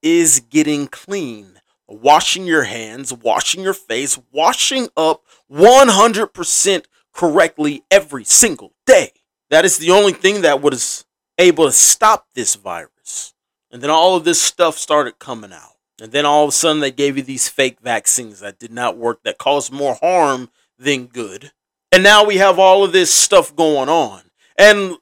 is 0.02 0.42
getting 0.50 0.88
clean. 0.88 1.62
Washing 1.88 2.46
your 2.46 2.64
hands, 2.64 3.14
washing 3.14 3.64
your 3.64 3.74
face, 3.74 4.20
washing 4.32 4.90
up 4.98 5.24
100% 5.52 6.86
correctly 7.14 7.84
every 7.90 8.24
single 8.24 8.74
day. 8.86 9.12
That 9.50 9.66
is 9.66 9.78
the 9.78 9.92
only 9.92 10.14
thing 10.14 10.42
that 10.42 10.62
was 10.62 11.06
able 11.38 11.66
to 11.66 11.72
stop 11.72 12.28
this 12.34 12.56
virus. 12.56 13.34
And 13.72 13.82
then 13.84 13.90
all 13.90 14.16
of 14.16 14.24
this 14.24 14.42
stuff 14.42 14.78
started 14.78 15.20
coming 15.20 15.54
out. 15.54 15.78
And 16.02 16.12
then 16.12 16.26
all 16.26 16.44
of 16.44 16.50
a 16.50 16.54
sudden 16.54 16.80
they 16.80 16.92
gave 16.92 17.18
you 17.18 17.24
these 17.24 17.50
fake 17.50 17.80
vaccines 17.82 18.40
that 18.40 18.60
did 18.60 18.72
not 18.72 18.98
work, 18.98 19.22
that 19.24 19.38
caused 19.38 19.72
more 19.72 19.96
harm 19.96 20.50
than 20.78 21.06
good. 21.06 21.52
And 21.92 22.04
now 22.04 22.24
we 22.24 22.38
have 22.38 22.60
all 22.60 22.84
of 22.84 22.92
this 22.92 23.12
stuff 23.14 23.56
going 23.56 23.90
on. 23.90 24.22
And 24.58 24.98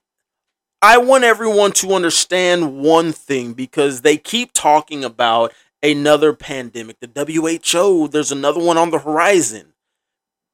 I 0.82 1.00
want 1.00 1.24
everyone 1.24 1.72
to 1.74 1.94
understand 1.94 2.78
one 2.78 3.12
thing 3.12 3.54
because 3.54 4.02
they 4.02 4.18
keep 4.18 4.54
talking 4.54 5.04
about 5.04 5.54
another 5.84 6.34
pandemic. 6.34 6.98
The 7.00 7.60
WHO, 7.62 8.08
there's 8.08 8.32
another 8.32 8.60
one 8.60 8.78
on 8.78 8.92
the 8.92 9.00
horizon. 9.00 9.74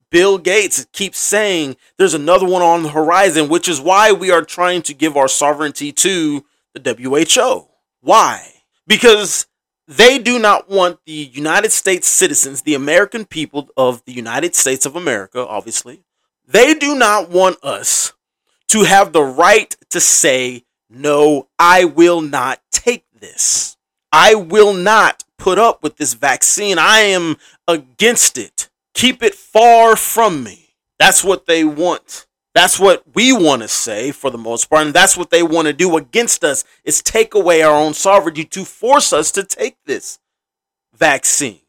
Bill 0.10 0.38
Gates 0.38 0.86
keeps 0.94 1.18
saying 1.18 1.75
there's 1.98 2.13
another 2.13 2.46
one 2.46 2.62
on 2.62 2.84
the 2.84 2.90
horizon, 2.90 3.50
which 3.50 3.68
is 3.68 3.82
why 3.82 4.12
we 4.12 4.32
are 4.32 4.44
trying 4.44 4.82
to 4.84 4.94
give 4.94 5.18
our 5.18 5.28
sovereignty 5.28 5.92
to 5.92 6.46
the 6.74 6.94
WHO. 6.94 7.68
Why? 8.02 8.54
Because 8.86 9.48
they 9.88 10.20
do 10.20 10.40
not 10.40 10.70
want 10.70 11.00
the 11.06 11.12
United 11.12 11.72
States 11.72 12.08
citizens, 12.08 12.62
the 12.62 12.75
American 12.75 13.25
people 13.25 13.70
of 13.75 14.06
the 14.06 14.13
United 14.13 14.56
States 14.56 14.86
of 14.86 14.96
America, 14.96 15.46
obviously, 15.46 16.04
they 16.48 16.74
do 16.74 16.96
not 16.96 17.30
want 17.30 17.64
us 17.64 18.14
to 18.70 18.84
have 18.84 19.14
the 19.14 19.24
right 19.24 19.76
to 19.90 20.00
say, 20.00 20.64
no, 20.90 21.48
I 21.58 21.86
will 21.86 22.22
not 22.22 22.62
take 22.72 23.06
this. 23.20 23.78
I 24.12 24.36
will 24.36 24.74
not 24.74 25.24
put 25.38 25.58
up 25.58 25.84
with 25.84 25.98
this 25.98 26.14
vaccine. 26.14 26.78
I 26.78 27.00
am 27.00 27.38
against 27.68 28.38
it. 28.38 28.70
Keep 28.94 29.24
it 29.24 29.34
far 29.36 29.96
from 29.96 30.44
me. 30.44 30.76
That's 31.00 31.24
what 31.24 31.46
they 31.48 31.64
want. 31.64 32.28
That's 32.54 32.80
what 32.80 33.04
we 33.16 33.34
want 33.34 33.64
to 33.64 33.68
say 33.68 34.12
for 34.12 34.30
the 34.30 34.38
most 34.38 34.70
part. 34.70 34.86
And 34.86 34.94
that's 34.94 35.18
what 35.18 35.32
they 35.32 35.42
want 35.42 35.68
to 35.68 35.74
do 35.74 35.98
against 35.98 36.44
us 36.44 36.64
is 36.84 37.02
take 37.02 37.34
away 37.34 37.64
our 37.64 37.76
own 37.76 37.94
sovereignty 37.96 38.46
to 38.46 38.64
force 38.64 39.12
us 39.12 39.32
to 39.32 39.44
take 39.44 39.78
this 39.86 40.20
vaccine. 40.96 41.62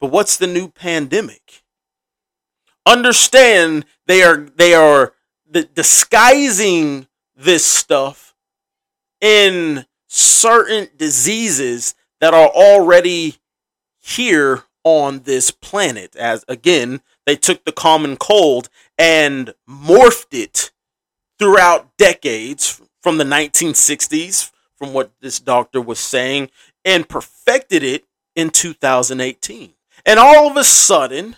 But 0.00 0.10
what's 0.10 0.36
the 0.38 0.46
new 0.46 0.68
pandemic? 0.68 1.61
Understand 2.86 3.84
they 4.06 4.22
are 4.22 4.48
they 4.56 4.74
are 4.74 5.12
disguising 5.74 7.06
this 7.36 7.64
stuff 7.64 8.34
in 9.20 9.84
certain 10.08 10.88
diseases 10.96 11.94
that 12.20 12.34
are 12.34 12.48
already 12.48 13.36
here 14.00 14.64
on 14.84 15.20
this 15.20 15.50
planet. 15.50 16.16
As 16.16 16.44
again 16.48 17.00
they 17.26 17.36
took 17.36 17.64
the 17.64 17.72
common 17.72 18.16
cold 18.16 18.68
and 18.98 19.54
morphed 19.68 20.32
it 20.32 20.72
throughout 21.38 21.96
decades 21.96 22.80
from 23.02 23.18
the 23.18 23.24
1960s 23.24 24.50
from 24.76 24.92
what 24.92 25.10
this 25.20 25.38
doctor 25.40 25.80
was 25.80 25.98
saying 25.98 26.50
and 26.84 27.08
perfected 27.08 27.82
it 27.82 28.04
in 28.34 28.50
2018 28.50 29.74
and 30.06 30.18
all 30.18 30.48
of 30.48 30.56
a 30.56 30.64
sudden 30.64 31.36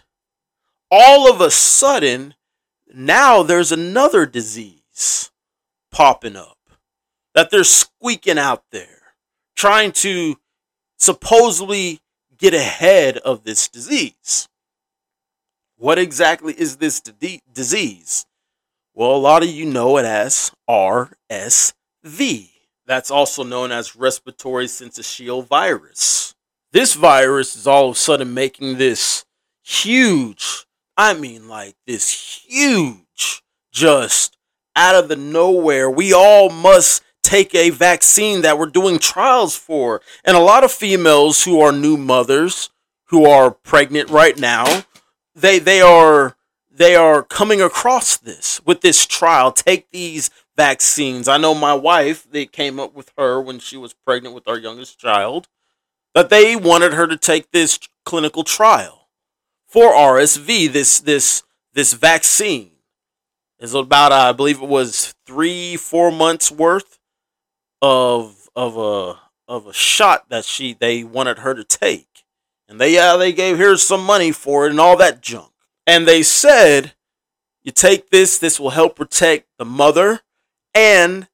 all 0.96 1.28
of 1.28 1.40
a 1.40 1.50
sudden, 1.50 2.34
now 2.86 3.42
there's 3.42 3.72
another 3.72 4.26
disease 4.26 5.32
popping 5.90 6.36
up 6.36 6.56
that 7.34 7.50
they're 7.50 7.64
squeaking 7.64 8.38
out 8.38 8.62
there, 8.70 9.16
trying 9.56 9.90
to 9.90 10.36
supposedly 10.96 11.98
get 12.38 12.54
ahead 12.54 13.18
of 13.18 13.42
this 13.42 13.66
disease. 13.66 14.48
What 15.76 15.98
exactly 15.98 16.54
is 16.56 16.76
this 16.76 17.00
disease? 17.00 18.24
Well, 18.94 19.16
a 19.16 19.18
lot 19.18 19.42
of 19.42 19.48
you 19.48 19.66
know 19.66 19.96
it 19.96 20.04
as 20.04 20.52
RSV. 20.70 22.50
That's 22.86 23.10
also 23.10 23.42
known 23.42 23.72
as 23.72 23.96
respiratory 23.96 24.66
syncytial 24.66 25.44
virus. 25.44 26.36
This 26.70 26.94
virus 26.94 27.56
is 27.56 27.66
all 27.66 27.88
of 27.88 27.96
a 27.96 27.98
sudden 27.98 28.32
making 28.32 28.78
this 28.78 29.24
huge 29.64 30.66
I 30.96 31.14
mean, 31.14 31.48
like 31.48 31.74
this 31.86 32.44
huge, 32.46 33.42
just 33.72 34.36
out 34.76 34.94
of 34.94 35.08
the 35.08 35.16
nowhere. 35.16 35.90
We 35.90 36.12
all 36.12 36.50
must 36.50 37.02
take 37.22 37.54
a 37.54 37.70
vaccine 37.70 38.42
that 38.42 38.58
we're 38.58 38.66
doing 38.66 38.98
trials 38.98 39.56
for. 39.56 40.00
And 40.24 40.36
a 40.36 40.40
lot 40.40 40.62
of 40.62 40.70
females 40.70 41.44
who 41.44 41.60
are 41.60 41.72
new 41.72 41.96
mothers, 41.96 42.70
who 43.06 43.26
are 43.26 43.50
pregnant 43.50 44.10
right 44.10 44.38
now, 44.38 44.84
they 45.34 45.58
they 45.58 45.80
are 45.80 46.36
they 46.70 46.94
are 46.94 47.22
coming 47.22 47.60
across 47.60 48.16
this 48.16 48.60
with 48.64 48.80
this 48.80 49.06
trial. 49.06 49.50
Take 49.50 49.90
these 49.90 50.30
vaccines. 50.56 51.26
I 51.26 51.38
know 51.38 51.54
my 51.54 51.74
wife, 51.74 52.30
they 52.30 52.46
came 52.46 52.78
up 52.78 52.94
with 52.94 53.12
her 53.18 53.40
when 53.40 53.58
she 53.58 53.76
was 53.76 53.94
pregnant 53.94 54.34
with 54.34 54.46
our 54.46 54.58
youngest 54.58 54.98
child, 54.98 55.48
that 56.14 56.30
they 56.30 56.54
wanted 56.54 56.94
her 56.94 57.08
to 57.08 57.16
take 57.16 57.50
this 57.50 57.80
clinical 58.04 58.44
trial 58.44 59.03
for 59.74 59.92
RSV, 59.92 60.72
this 60.72 61.00
this 61.00 61.42
this 61.72 61.94
vaccine. 61.94 62.70
Is 63.58 63.74
about 63.74 64.12
uh, 64.12 64.28
I 64.28 64.32
believe 64.32 64.62
it 64.62 64.68
was 64.68 65.16
three 65.26 65.76
four 65.76 66.12
months 66.12 66.48
worth 66.48 67.00
of 67.82 68.48
of 68.54 68.76
a 68.76 69.18
of 69.48 69.66
a 69.66 69.72
shot 69.72 70.28
that 70.28 70.44
she 70.44 70.74
they 70.74 71.02
wanted 71.02 71.38
her 71.38 71.54
to 71.54 71.64
take, 71.64 72.24
and 72.68 72.80
they 72.80 72.94
yeah 72.94 73.16
they 73.16 73.32
gave 73.32 73.58
her 73.58 73.76
some 73.76 74.04
money 74.04 74.30
for 74.30 74.64
it 74.64 74.70
and 74.70 74.78
all 74.78 74.96
that 74.96 75.20
junk, 75.20 75.50
and 75.88 76.06
they 76.06 76.22
said 76.22 76.94
you 77.64 77.72
take 77.72 78.10
this 78.10 78.38
this 78.38 78.60
will 78.60 78.70
help 78.70 78.94
protect 78.94 79.48
the 79.58 79.64
mother 79.64 80.20
and 80.72 81.26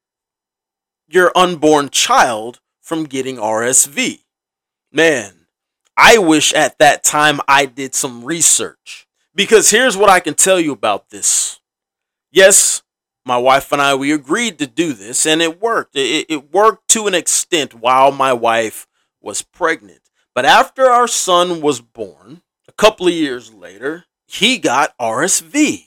your 1.06 1.30
unborn 1.36 1.90
child 1.90 2.60
from 2.80 3.04
getting 3.04 3.36
RSV. 3.36 4.20
Man, 4.90 5.39
I 6.00 6.16
wish 6.16 6.54
at 6.54 6.78
that 6.78 7.04
time 7.04 7.40
I 7.46 7.66
did 7.66 7.94
some 7.94 8.24
research. 8.24 9.06
Because 9.34 9.70
here's 9.70 9.98
what 9.98 10.08
I 10.08 10.18
can 10.20 10.34
tell 10.34 10.58
you 10.58 10.72
about 10.72 11.10
this. 11.10 11.60
Yes, 12.32 12.82
my 13.26 13.36
wife 13.36 13.70
and 13.70 13.82
I, 13.82 13.94
we 13.94 14.10
agreed 14.10 14.58
to 14.58 14.66
do 14.66 14.94
this, 14.94 15.26
and 15.26 15.42
it 15.42 15.60
worked. 15.60 15.94
It, 15.94 16.26
it 16.28 16.52
worked 16.52 16.88
to 16.88 17.06
an 17.06 17.14
extent 17.14 17.74
while 17.74 18.12
my 18.12 18.32
wife 18.32 18.86
was 19.20 19.42
pregnant. 19.42 20.00
But 20.34 20.46
after 20.46 20.86
our 20.86 21.06
son 21.06 21.60
was 21.60 21.80
born, 21.82 22.42
a 22.66 22.72
couple 22.72 23.06
of 23.06 23.12
years 23.12 23.52
later, 23.52 24.06
he 24.26 24.58
got 24.58 24.96
RSV, 24.98 25.84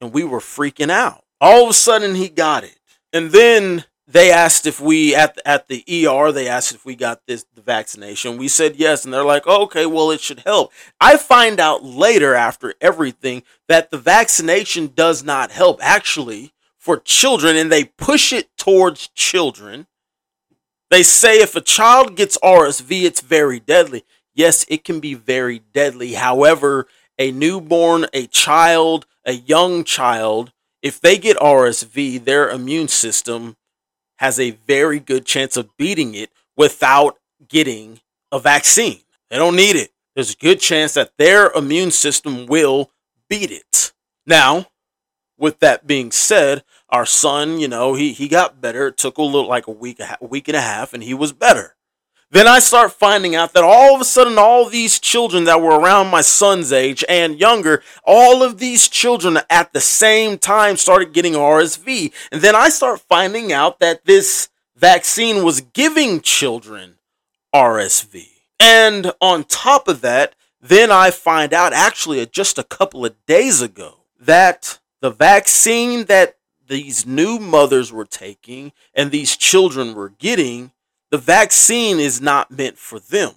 and 0.00 0.12
we 0.12 0.22
were 0.22 0.40
freaking 0.40 0.90
out. 0.90 1.24
All 1.40 1.64
of 1.64 1.70
a 1.70 1.74
sudden, 1.74 2.14
he 2.14 2.28
got 2.28 2.62
it. 2.62 2.78
And 3.12 3.30
then 3.30 3.84
they 4.10 4.32
asked 4.32 4.66
if 4.66 4.80
we 4.80 5.14
at 5.14 5.36
the, 5.36 5.46
at 5.46 5.68
the 5.68 5.84
ER 6.06 6.32
they 6.32 6.48
asked 6.48 6.74
if 6.74 6.84
we 6.84 6.96
got 6.96 7.20
this 7.26 7.44
the 7.54 7.62
vaccination. 7.62 8.38
We 8.38 8.48
said 8.48 8.76
yes, 8.76 9.04
and 9.04 9.14
they're 9.14 9.24
like, 9.24 9.44
oh, 9.46 9.62
"Okay, 9.62 9.86
well, 9.86 10.10
it 10.10 10.20
should 10.20 10.40
help." 10.40 10.72
I 11.00 11.16
find 11.16 11.60
out 11.60 11.84
later 11.84 12.34
after 12.34 12.74
everything 12.80 13.44
that 13.68 13.90
the 13.90 13.98
vaccination 13.98 14.92
does 14.94 15.22
not 15.22 15.52
help 15.52 15.78
actually 15.82 16.52
for 16.76 16.98
children, 16.98 17.56
and 17.56 17.70
they 17.70 17.84
push 17.84 18.32
it 18.32 18.48
towards 18.56 19.08
children. 19.08 19.86
They 20.90 21.04
say 21.04 21.40
if 21.40 21.54
a 21.54 21.60
child 21.60 22.16
gets 22.16 22.36
RSV, 22.38 23.04
it's 23.04 23.20
very 23.20 23.60
deadly. 23.60 24.04
Yes, 24.34 24.64
it 24.68 24.82
can 24.82 24.98
be 24.98 25.14
very 25.14 25.60
deadly. 25.72 26.14
However, 26.14 26.88
a 27.16 27.30
newborn, 27.30 28.06
a 28.12 28.26
child, 28.26 29.06
a 29.24 29.32
young 29.32 29.84
child, 29.84 30.52
if 30.82 31.00
they 31.00 31.16
get 31.18 31.36
RSV, 31.36 32.24
their 32.24 32.48
immune 32.50 32.88
system 32.88 33.56
has 34.20 34.38
a 34.38 34.50
very 34.66 35.00
good 35.00 35.24
chance 35.24 35.56
of 35.56 35.74
beating 35.78 36.14
it 36.14 36.30
without 36.54 37.16
getting 37.48 38.00
a 38.30 38.38
vaccine. 38.38 39.00
They 39.30 39.36
don't 39.36 39.56
need 39.56 39.76
it. 39.76 39.92
There's 40.14 40.34
a 40.34 40.36
good 40.36 40.60
chance 40.60 40.92
that 40.92 41.12
their 41.16 41.50
immune 41.52 41.90
system 41.90 42.44
will 42.44 42.90
beat 43.30 43.50
it. 43.50 43.92
Now, 44.26 44.66
with 45.38 45.60
that 45.60 45.86
being 45.86 46.10
said, 46.10 46.64
our 46.90 47.06
son, 47.06 47.60
you 47.60 47.66
know, 47.66 47.94
he, 47.94 48.12
he 48.12 48.28
got 48.28 48.60
better. 48.60 48.88
It 48.88 48.98
took 48.98 49.16
a 49.16 49.22
little 49.22 49.48
like 49.48 49.66
a 49.66 49.72
week, 49.72 50.00
a 50.00 50.18
week 50.20 50.48
and 50.48 50.56
a 50.56 50.60
half, 50.60 50.92
and 50.92 51.02
he 51.02 51.14
was 51.14 51.32
better. 51.32 51.76
Then 52.32 52.46
I 52.46 52.60
start 52.60 52.92
finding 52.92 53.34
out 53.34 53.54
that 53.54 53.64
all 53.64 53.94
of 53.94 54.00
a 54.00 54.04
sudden, 54.04 54.38
all 54.38 54.68
these 54.68 55.00
children 55.00 55.44
that 55.44 55.60
were 55.60 55.78
around 55.80 56.08
my 56.08 56.20
son's 56.20 56.72
age 56.72 57.04
and 57.08 57.40
younger, 57.40 57.82
all 58.04 58.44
of 58.44 58.58
these 58.58 58.86
children 58.86 59.38
at 59.50 59.72
the 59.72 59.80
same 59.80 60.38
time 60.38 60.76
started 60.76 61.12
getting 61.12 61.32
RSV. 61.32 62.12
And 62.30 62.40
then 62.40 62.54
I 62.54 62.68
start 62.68 63.00
finding 63.00 63.52
out 63.52 63.80
that 63.80 64.04
this 64.04 64.48
vaccine 64.76 65.42
was 65.44 65.60
giving 65.60 66.20
children 66.20 66.98
RSV. 67.52 68.28
And 68.60 69.12
on 69.20 69.42
top 69.42 69.88
of 69.88 70.00
that, 70.02 70.36
then 70.60 70.92
I 70.92 71.10
find 71.10 71.52
out 71.52 71.72
actually 71.72 72.20
uh, 72.20 72.26
just 72.26 72.58
a 72.58 72.64
couple 72.64 73.04
of 73.04 73.14
days 73.26 73.60
ago 73.60 74.04
that 74.20 74.78
the 75.00 75.10
vaccine 75.10 76.04
that 76.04 76.36
these 76.68 77.04
new 77.04 77.40
mothers 77.40 77.92
were 77.92 78.04
taking 78.04 78.70
and 78.94 79.10
these 79.10 79.36
children 79.36 79.94
were 79.94 80.10
getting 80.10 80.70
the 81.10 81.18
vaccine 81.18 81.98
is 81.98 82.20
not 82.20 82.50
meant 82.50 82.78
for 82.78 82.98
them. 82.98 83.32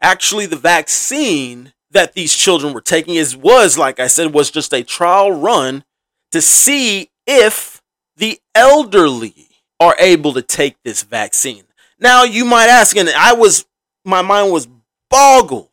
Actually, 0.00 0.46
the 0.46 0.56
vaccine 0.56 1.72
that 1.90 2.12
these 2.14 2.34
children 2.34 2.74
were 2.74 2.80
taking 2.80 3.14
is 3.14 3.36
was 3.36 3.78
like 3.78 4.00
I 4.00 4.08
said 4.08 4.34
was 4.34 4.50
just 4.50 4.74
a 4.74 4.82
trial 4.82 5.32
run 5.32 5.84
to 6.32 6.42
see 6.42 7.10
if 7.26 7.80
the 8.16 8.40
elderly 8.54 9.48
are 9.80 9.96
able 9.98 10.32
to 10.34 10.42
take 10.42 10.76
this 10.82 11.02
vaccine. 11.02 11.64
Now 11.98 12.24
you 12.24 12.44
might 12.44 12.68
ask 12.68 12.96
and 12.96 13.08
I 13.08 13.32
was 13.32 13.64
my 14.04 14.22
mind 14.22 14.52
was 14.52 14.68
boggled. 15.08 15.70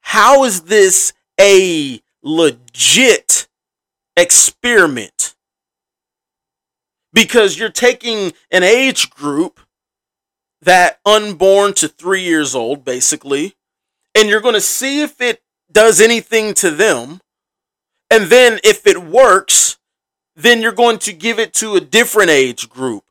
How 0.00 0.44
is 0.44 0.62
this 0.62 1.12
a 1.38 2.00
legit 2.22 3.48
experiment? 4.16 5.34
Because 7.12 7.58
you're 7.58 7.68
taking 7.68 8.32
an 8.50 8.62
age 8.62 9.10
group 9.10 9.60
that 10.62 11.00
unborn 11.04 11.74
to 11.74 11.88
three 11.88 12.22
years 12.22 12.54
old, 12.54 12.84
basically, 12.84 13.54
and 14.14 14.28
you're 14.28 14.40
going 14.40 14.54
to 14.54 14.60
see 14.60 15.02
if 15.02 15.20
it 15.20 15.42
does 15.70 16.00
anything 16.00 16.54
to 16.54 16.70
them. 16.70 17.20
And 18.10 18.24
then 18.24 18.60
if 18.62 18.86
it 18.86 19.02
works, 19.02 19.78
then 20.36 20.62
you're 20.62 20.72
going 20.72 20.98
to 20.98 21.12
give 21.12 21.38
it 21.38 21.52
to 21.54 21.74
a 21.74 21.80
different 21.80 22.30
age 22.30 22.68
group, 22.68 23.04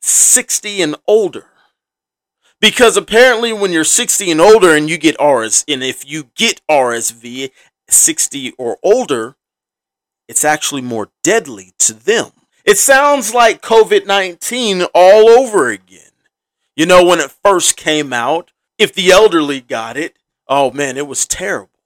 60 0.00 0.82
and 0.82 0.96
older. 1.06 1.46
Because 2.60 2.96
apparently, 2.96 3.52
when 3.52 3.72
you're 3.72 3.84
60 3.84 4.30
and 4.30 4.40
older 4.40 4.74
and 4.74 4.90
you 4.90 4.98
get 4.98 5.16
RS, 5.22 5.64
and 5.68 5.82
if 5.82 6.08
you 6.08 6.30
get 6.34 6.60
RSV 6.68 7.50
60 7.88 8.52
or 8.58 8.78
older, 8.82 9.36
it's 10.28 10.44
actually 10.44 10.82
more 10.82 11.08
deadly 11.22 11.72
to 11.78 11.94
them. 11.94 12.30
It 12.64 12.76
sounds 12.76 13.32
like 13.32 13.62
COVID 13.62 14.06
19 14.06 14.82
all 14.92 15.28
over 15.28 15.68
again. 15.70 16.07
You 16.78 16.86
know, 16.86 17.04
when 17.04 17.18
it 17.18 17.32
first 17.44 17.76
came 17.76 18.12
out, 18.12 18.52
if 18.78 18.94
the 18.94 19.10
elderly 19.10 19.60
got 19.60 19.96
it, 19.96 20.16
oh 20.46 20.70
man, 20.70 20.96
it 20.96 21.08
was 21.08 21.26
terrible. 21.26 21.80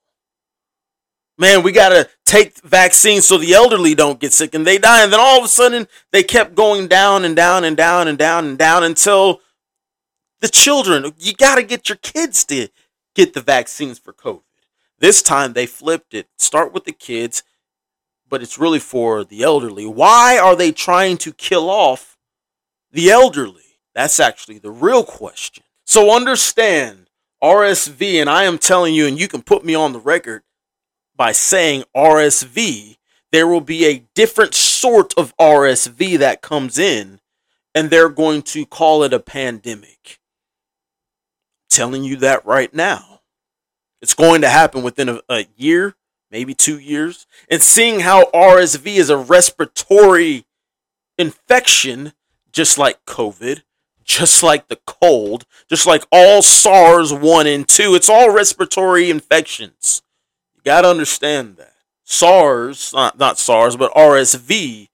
Man, 1.38 1.62
we 1.62 1.72
got 1.72 1.88
to 1.88 2.10
take 2.26 2.60
vaccines 2.60 3.24
so 3.24 3.38
the 3.38 3.54
elderly 3.54 3.94
don't 3.94 4.20
get 4.20 4.34
sick 4.34 4.54
and 4.54 4.66
they 4.66 4.76
die. 4.76 5.02
And 5.02 5.10
then 5.10 5.18
all 5.18 5.38
of 5.38 5.46
a 5.46 5.48
sudden, 5.48 5.88
they 6.10 6.22
kept 6.22 6.54
going 6.54 6.88
down 6.88 7.24
and 7.24 7.34
down 7.34 7.64
and 7.64 7.74
down 7.74 8.06
and 8.06 8.18
down 8.18 8.44
and 8.44 8.58
down 8.58 8.84
until 8.84 9.40
the 10.40 10.48
children, 10.50 11.14
you 11.18 11.32
got 11.32 11.54
to 11.54 11.62
get 11.62 11.88
your 11.88 11.96
kids 11.96 12.44
to 12.44 12.68
get 13.14 13.32
the 13.32 13.40
vaccines 13.40 13.98
for 13.98 14.12
COVID. 14.12 14.42
This 14.98 15.22
time 15.22 15.54
they 15.54 15.64
flipped 15.64 16.12
it. 16.12 16.28
Start 16.36 16.74
with 16.74 16.84
the 16.84 16.92
kids, 16.92 17.42
but 18.28 18.42
it's 18.42 18.58
really 18.58 18.78
for 18.78 19.24
the 19.24 19.42
elderly. 19.42 19.86
Why 19.86 20.36
are 20.36 20.54
they 20.54 20.70
trying 20.70 21.16
to 21.18 21.32
kill 21.32 21.70
off 21.70 22.18
the 22.90 23.10
elderly? 23.10 23.71
That's 23.94 24.20
actually 24.20 24.58
the 24.58 24.70
real 24.70 25.04
question. 25.04 25.64
So 25.84 26.14
understand 26.14 27.08
RSV, 27.42 28.20
and 28.20 28.30
I 28.30 28.44
am 28.44 28.58
telling 28.58 28.94
you, 28.94 29.06
and 29.06 29.18
you 29.18 29.28
can 29.28 29.42
put 29.42 29.64
me 29.64 29.74
on 29.74 29.92
the 29.92 30.00
record 30.00 30.42
by 31.16 31.32
saying 31.32 31.84
RSV, 31.94 32.96
there 33.32 33.46
will 33.46 33.60
be 33.60 33.86
a 33.86 34.04
different 34.14 34.54
sort 34.54 35.12
of 35.16 35.36
RSV 35.36 36.18
that 36.18 36.42
comes 36.42 36.78
in, 36.78 37.20
and 37.74 37.90
they're 37.90 38.08
going 38.08 38.42
to 38.42 38.64
call 38.64 39.02
it 39.02 39.12
a 39.12 39.18
pandemic. 39.18 40.20
Telling 41.68 42.04
you 42.04 42.16
that 42.16 42.44
right 42.44 42.72
now. 42.72 43.20
It's 44.00 44.14
going 44.14 44.42
to 44.42 44.48
happen 44.48 44.82
within 44.82 45.08
a, 45.08 45.20
a 45.28 45.46
year, 45.56 45.94
maybe 46.30 46.54
two 46.54 46.78
years. 46.78 47.26
And 47.48 47.62
seeing 47.62 48.00
how 48.00 48.24
RSV 48.34 48.86
is 48.86 49.10
a 49.10 49.16
respiratory 49.16 50.44
infection, 51.16 52.12
just 52.52 52.78
like 52.78 53.04
COVID, 53.06 53.62
just 54.12 54.42
like 54.42 54.68
the 54.68 54.78
cold, 54.86 55.46
just 55.68 55.86
like 55.86 56.04
all 56.12 56.42
SARS 56.42 57.14
1 57.14 57.46
and 57.46 57.66
2. 57.66 57.94
It's 57.94 58.10
all 58.10 58.30
respiratory 58.30 59.08
infections. 59.10 60.02
You 60.54 60.60
got 60.64 60.82
to 60.82 60.88
understand 60.88 61.56
that. 61.56 61.72
SARS, 62.04 62.92
not, 62.92 63.18
not 63.18 63.38
SARS, 63.38 63.76
but 63.76 63.92
RSV, 63.94 64.88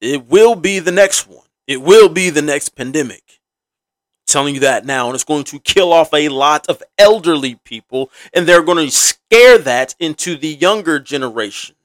it 0.00 0.26
will 0.26 0.54
be 0.54 0.78
the 0.78 0.92
next 0.92 1.28
one. 1.28 1.46
It 1.66 1.82
will 1.82 2.08
be 2.08 2.30
the 2.30 2.40
next 2.40 2.70
pandemic. 2.70 3.22
I'm 3.28 4.26
telling 4.26 4.54
you 4.54 4.60
that 4.60 4.86
now, 4.86 5.06
and 5.06 5.14
it's 5.14 5.24
going 5.24 5.44
to 5.44 5.60
kill 5.60 5.92
off 5.92 6.14
a 6.14 6.30
lot 6.30 6.66
of 6.68 6.82
elderly 6.96 7.56
people, 7.64 8.10
and 8.32 8.46
they're 8.46 8.62
going 8.62 8.86
to 8.86 8.90
scare 8.90 9.58
that 9.58 9.94
into 10.00 10.36
the 10.36 10.48
younger 10.48 10.98
generation 10.98 11.76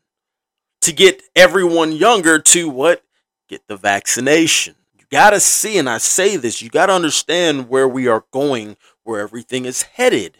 to 0.81 0.93
get 0.93 1.23
everyone 1.35 1.91
younger 1.91 2.39
to 2.39 2.69
what? 2.69 3.03
Get 3.49 3.67
the 3.67 3.75
vaccination 3.75 4.75
got 5.11 5.31
to 5.31 5.39
see, 5.39 5.77
and 5.77 5.89
I 5.89 5.97
say 5.97 6.37
this, 6.37 6.61
you 6.61 6.69
got 6.69 6.87
to 6.87 6.93
understand 6.93 7.69
where 7.69 7.87
we 7.87 8.07
are 8.07 8.25
going, 8.31 8.77
where 9.03 9.21
everything 9.21 9.65
is 9.65 9.83
headed. 9.83 10.37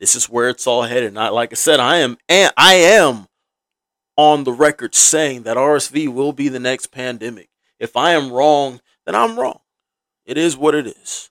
This 0.00 0.14
is 0.14 0.28
where 0.28 0.48
it's 0.48 0.66
all 0.66 0.82
headed. 0.82 1.16
I, 1.16 1.28
like 1.28 1.52
I 1.52 1.56
said, 1.56 1.80
I 1.80 1.96
am, 1.98 2.16
I 2.28 2.74
am 2.74 3.26
on 4.16 4.44
the 4.44 4.52
record 4.52 4.94
saying 4.94 5.42
that 5.42 5.56
RSV 5.56 6.08
will 6.08 6.32
be 6.32 6.48
the 6.48 6.60
next 6.60 6.88
pandemic. 6.88 7.48
If 7.78 7.96
I 7.96 8.12
am 8.12 8.32
wrong, 8.32 8.80
then 9.06 9.14
I'm 9.14 9.38
wrong. 9.38 9.60
It 10.24 10.38
is 10.38 10.56
what 10.56 10.74
it 10.74 10.86
is. 10.86 11.30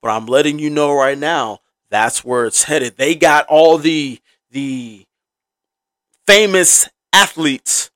But 0.00 0.10
I'm 0.10 0.26
letting 0.26 0.58
you 0.58 0.70
know 0.70 0.92
right 0.92 1.18
now 1.18 1.60
that's 1.90 2.24
where 2.24 2.46
it's 2.46 2.64
headed. 2.64 2.96
They 2.96 3.14
got 3.14 3.46
all 3.46 3.78
the 3.78 4.18
the 4.50 5.06
famous 6.26 6.88
athletes 7.12 7.90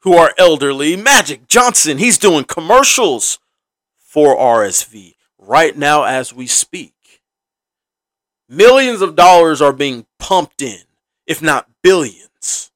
who 0.00 0.14
are 0.14 0.34
elderly. 0.38 0.96
Magic 0.96 1.48
Johnson, 1.48 1.98
he's 1.98 2.18
doing 2.18 2.44
commercials 2.44 3.38
for 4.14 4.36
RSV 4.36 5.16
right 5.38 5.76
now 5.76 6.04
as 6.04 6.32
we 6.32 6.46
speak. 6.46 7.20
Millions 8.48 9.02
of 9.02 9.16
dollars 9.16 9.60
are 9.60 9.72
being 9.72 10.06
pumped 10.20 10.62
in, 10.62 10.82
if 11.26 11.42
not 11.42 11.68
billions, 11.82 12.70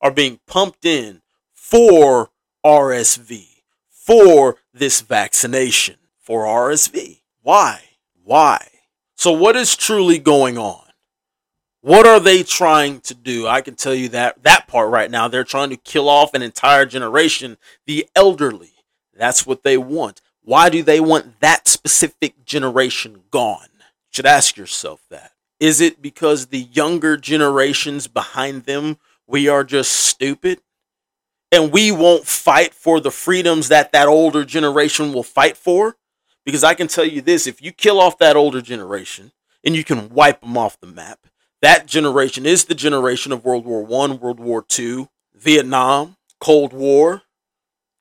are 0.00 0.10
being 0.10 0.40
pumped 0.46 0.86
in 0.86 1.20
for 1.52 2.30
RSV, 2.64 3.46
for 3.90 4.56
this 4.72 5.02
vaccination, 5.02 5.96
for 6.18 6.44
RSV. 6.44 7.20
Why? 7.42 7.82
Why? 8.24 8.66
So, 9.16 9.32
what 9.32 9.56
is 9.56 9.76
truly 9.76 10.18
going 10.18 10.56
on? 10.56 10.86
What 11.82 12.06
are 12.06 12.20
they 12.20 12.42
trying 12.42 13.00
to 13.02 13.12
do? 13.12 13.46
I 13.46 13.60
can 13.60 13.74
tell 13.74 13.94
you 13.94 14.08
that 14.10 14.44
that 14.44 14.66
part 14.66 14.88
right 14.88 15.10
now. 15.10 15.28
They're 15.28 15.44
trying 15.44 15.68
to 15.68 15.76
kill 15.76 16.08
off 16.08 16.32
an 16.32 16.40
entire 16.40 16.86
generation, 16.86 17.58
the 17.84 18.08
elderly. 18.16 18.72
That's 19.14 19.46
what 19.46 19.62
they 19.62 19.76
want. 19.76 20.22
Why 20.42 20.68
do 20.68 20.82
they 20.82 21.00
want 21.00 21.40
that 21.40 21.68
specific 21.68 22.44
generation 22.44 23.22
gone? 23.30 23.68
You 23.78 24.12
should 24.12 24.26
ask 24.26 24.56
yourself 24.56 25.00
that. 25.10 25.32
Is 25.58 25.80
it 25.80 26.00
because 26.00 26.46
the 26.46 26.60
younger 26.60 27.16
generations 27.16 28.06
behind 28.06 28.64
them, 28.64 28.98
we 29.26 29.48
are 29.48 29.64
just 29.64 29.92
stupid? 29.92 30.60
And 31.52 31.72
we 31.72 31.92
won't 31.92 32.26
fight 32.26 32.72
for 32.72 33.00
the 33.00 33.10
freedoms 33.10 33.68
that 33.68 33.92
that 33.92 34.08
older 34.08 34.44
generation 34.44 35.12
will 35.12 35.22
fight 35.22 35.56
for? 35.56 35.96
Because 36.44 36.64
I 36.64 36.74
can 36.74 36.88
tell 36.88 37.04
you 37.04 37.20
this 37.20 37.46
if 37.46 37.60
you 37.60 37.72
kill 37.72 38.00
off 38.00 38.18
that 38.18 38.36
older 38.36 38.62
generation 38.62 39.32
and 39.62 39.76
you 39.76 39.84
can 39.84 40.08
wipe 40.08 40.40
them 40.40 40.56
off 40.56 40.80
the 40.80 40.86
map, 40.86 41.26
that 41.60 41.86
generation 41.86 42.46
is 42.46 42.64
the 42.64 42.74
generation 42.74 43.30
of 43.32 43.44
World 43.44 43.66
War 43.66 43.84
One, 43.84 44.18
World 44.18 44.40
War 44.40 44.62
Two, 44.62 45.10
Vietnam, 45.34 46.16
Cold 46.40 46.72
War. 46.72 47.22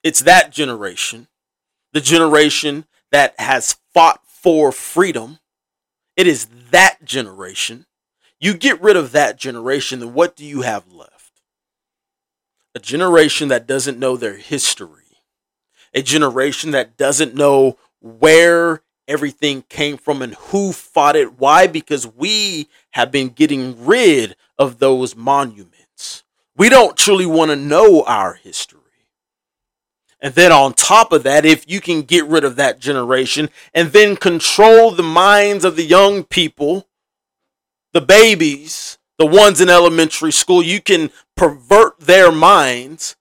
It's 0.03 0.21
that 0.21 0.51
generation 0.51 1.27
the 1.93 2.01
generation 2.01 2.85
that 3.11 3.33
has 3.39 3.77
fought 3.93 4.21
for 4.25 4.71
freedom. 4.71 5.39
It 6.15 6.27
is 6.27 6.47
that 6.71 7.03
generation. 7.03 7.85
You 8.39 8.53
get 8.53 8.81
rid 8.81 8.95
of 8.95 9.11
that 9.11 9.37
generation, 9.37 9.99
then 9.99 10.13
what 10.13 10.35
do 10.35 10.45
you 10.45 10.61
have 10.61 10.91
left? 10.91 11.41
A 12.75 12.79
generation 12.79 13.49
that 13.49 13.67
doesn't 13.67 13.99
know 13.99 14.15
their 14.15 14.37
history, 14.37 15.17
a 15.93 16.01
generation 16.01 16.71
that 16.71 16.97
doesn't 16.97 17.35
know 17.35 17.77
where 17.99 18.81
everything 19.07 19.63
came 19.63 19.97
from 19.97 20.21
and 20.21 20.35
who 20.35 20.71
fought 20.71 21.15
it. 21.15 21.39
Why? 21.39 21.67
Because 21.67 22.07
we 22.07 22.69
have 22.91 23.11
been 23.11 23.29
getting 23.29 23.85
rid 23.85 24.35
of 24.57 24.79
those 24.79 25.15
monuments. 25.15 26.23
We 26.55 26.69
don't 26.69 26.95
truly 26.95 27.25
want 27.25 27.51
to 27.51 27.55
know 27.55 28.03
our 28.03 28.35
history. 28.35 28.78
And 30.21 30.33
then 30.33 30.51
on 30.51 30.73
top 30.73 31.13
of 31.13 31.23
that, 31.23 31.45
if 31.45 31.69
you 31.69 31.79
can 31.79 32.01
get 32.01 32.25
rid 32.25 32.43
of 32.43 32.57
that 32.57 32.79
generation 32.79 33.49
and 33.73 33.91
then 33.91 34.17
control 34.17 34.91
the 34.91 35.03
minds 35.03 35.63
of 35.63 35.75
the 35.75 35.85
young 35.85 36.23
people, 36.23 36.87
the 37.93 38.01
babies, 38.01 38.97
the 39.17 39.25
ones 39.25 39.61
in 39.61 39.69
elementary 39.69 40.31
school, 40.31 40.61
you 40.61 40.81
can 40.81 41.09
pervert 41.37 41.99
their 41.99 42.31
minds. 42.31 43.15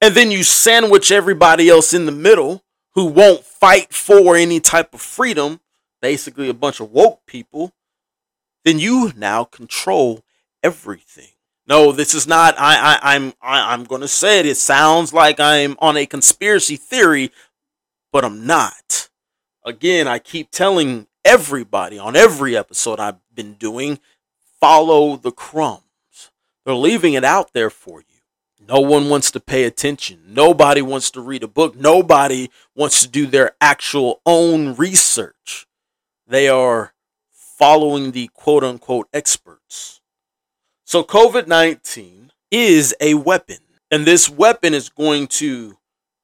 And 0.00 0.14
then 0.14 0.30
you 0.30 0.42
sandwich 0.42 1.10
everybody 1.10 1.68
else 1.70 1.94
in 1.94 2.04
the 2.04 2.12
middle 2.12 2.62
who 2.94 3.06
won't 3.06 3.44
fight 3.44 3.92
for 3.92 4.36
any 4.36 4.60
type 4.60 4.92
of 4.92 5.00
freedom, 5.00 5.60
basically 6.02 6.48
a 6.48 6.54
bunch 6.54 6.80
of 6.80 6.92
woke 6.92 7.24
people. 7.26 7.72
Then 8.64 8.78
you 8.78 9.12
now 9.16 9.44
control 9.44 10.24
everything. 10.62 11.33
No, 11.66 11.92
this 11.92 12.14
is 12.14 12.26
not. 12.26 12.54
I, 12.58 12.76
I 12.76 13.14
I'm 13.14 13.32
I, 13.40 13.72
I'm 13.72 13.84
going 13.84 14.02
to 14.02 14.08
say 14.08 14.40
it. 14.40 14.46
It 14.46 14.56
sounds 14.56 15.12
like 15.12 15.40
I'm 15.40 15.76
on 15.78 15.96
a 15.96 16.06
conspiracy 16.06 16.76
theory, 16.76 17.30
but 18.12 18.24
I'm 18.24 18.46
not. 18.46 19.08
Again, 19.64 20.06
I 20.06 20.18
keep 20.18 20.50
telling 20.50 21.06
everybody 21.24 21.98
on 21.98 22.16
every 22.16 22.56
episode 22.56 23.00
I've 23.00 23.18
been 23.34 23.54
doing, 23.54 23.98
follow 24.60 25.16
the 25.16 25.32
crumbs. 25.32 25.82
They're 26.64 26.74
leaving 26.74 27.14
it 27.14 27.24
out 27.24 27.52
there 27.54 27.70
for 27.70 28.00
you. 28.00 28.06
No 28.66 28.80
one 28.80 29.08
wants 29.08 29.30
to 29.32 29.40
pay 29.40 29.64
attention. 29.64 30.20
Nobody 30.28 30.80
wants 30.80 31.10
to 31.12 31.20
read 31.20 31.42
a 31.42 31.48
book. 31.48 31.76
Nobody 31.76 32.50
wants 32.74 33.02
to 33.02 33.08
do 33.08 33.26
their 33.26 33.52
actual 33.60 34.20
own 34.24 34.74
research. 34.74 35.66
They 36.26 36.48
are 36.48 36.94
following 37.30 38.12
the 38.12 38.28
quote 38.28 38.64
unquote 38.64 39.08
experts. 39.12 40.00
So 40.84 41.02
COVID 41.02 41.46
19 41.46 42.30
is 42.50 42.94
a 43.00 43.14
weapon, 43.14 43.58
and 43.90 44.04
this 44.06 44.28
weapon 44.28 44.74
is 44.74 44.90
going 44.90 45.28
to 45.28 45.78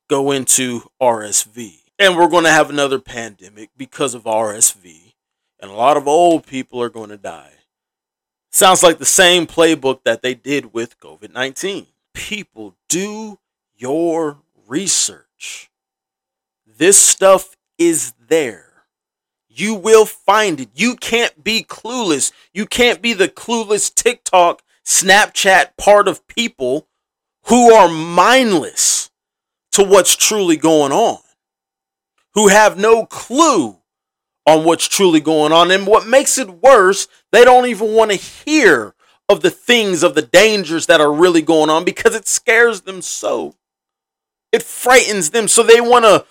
go 0.08 0.30
into 0.30 0.82
RSV. 1.00 1.78
And 1.98 2.16
we're 2.16 2.28
going 2.28 2.44
to 2.44 2.50
have 2.50 2.70
another 2.70 2.98
pandemic 2.98 3.70
because 3.76 4.14
of 4.14 4.24
RSV, 4.24 5.14
and 5.60 5.70
a 5.70 5.74
lot 5.74 5.96
of 5.96 6.06
old 6.06 6.46
people 6.46 6.80
are 6.82 6.90
going 6.90 7.10
to 7.10 7.16
die. 7.16 7.52
Sounds 8.50 8.82
like 8.82 8.98
the 8.98 9.04
same 9.04 9.46
playbook 9.46 10.02
that 10.04 10.22
they 10.22 10.34
did 10.34 10.74
with 10.74 11.00
COVID 11.00 11.32
19. 11.32 11.86
People, 12.12 12.74
do 12.88 13.38
your 13.76 14.38
research. 14.66 15.70
This 16.66 16.98
stuff 16.98 17.56
is 17.78 18.12
there. 18.28 18.69
You 19.60 19.74
will 19.74 20.06
find 20.06 20.58
it. 20.60 20.70
You 20.74 20.96
can't 20.96 21.44
be 21.44 21.62
clueless. 21.62 22.32
You 22.54 22.66
can't 22.66 23.02
be 23.02 23.12
the 23.12 23.28
clueless 23.28 23.94
TikTok, 23.94 24.62
Snapchat 24.84 25.76
part 25.76 26.08
of 26.08 26.26
people 26.26 26.88
who 27.44 27.72
are 27.72 27.88
mindless 27.88 29.10
to 29.72 29.84
what's 29.84 30.16
truly 30.16 30.56
going 30.56 30.92
on, 30.92 31.18
who 32.34 32.48
have 32.48 32.78
no 32.78 33.04
clue 33.06 33.76
on 34.46 34.64
what's 34.64 34.88
truly 34.88 35.20
going 35.20 35.52
on. 35.52 35.70
And 35.70 35.86
what 35.86 36.08
makes 36.08 36.38
it 36.38 36.62
worse, 36.62 37.06
they 37.30 37.44
don't 37.44 37.66
even 37.66 37.92
want 37.94 38.10
to 38.10 38.16
hear 38.16 38.94
of 39.28 39.42
the 39.42 39.50
things, 39.50 40.02
of 40.02 40.14
the 40.14 40.22
dangers 40.22 40.86
that 40.86 41.00
are 41.00 41.12
really 41.12 41.42
going 41.42 41.70
on 41.70 41.84
because 41.84 42.14
it 42.14 42.26
scares 42.26 42.80
them 42.80 43.02
so. 43.02 43.54
It 44.52 44.62
frightens 44.62 45.30
them. 45.30 45.46
So 45.46 45.62
they 45.62 45.80
want 45.80 46.04
to 46.04 46.24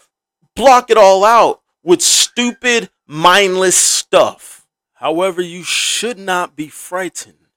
block 0.55 0.89
it 0.89 0.97
all 0.97 1.23
out 1.23 1.61
with 1.83 2.01
stupid, 2.01 2.89
mindless 3.09 3.75
stuff. 3.75 4.67
However, 4.93 5.41
you 5.41 5.63
should 5.63 6.19
not 6.19 6.55
be 6.55 6.67
frightened. 6.67 7.47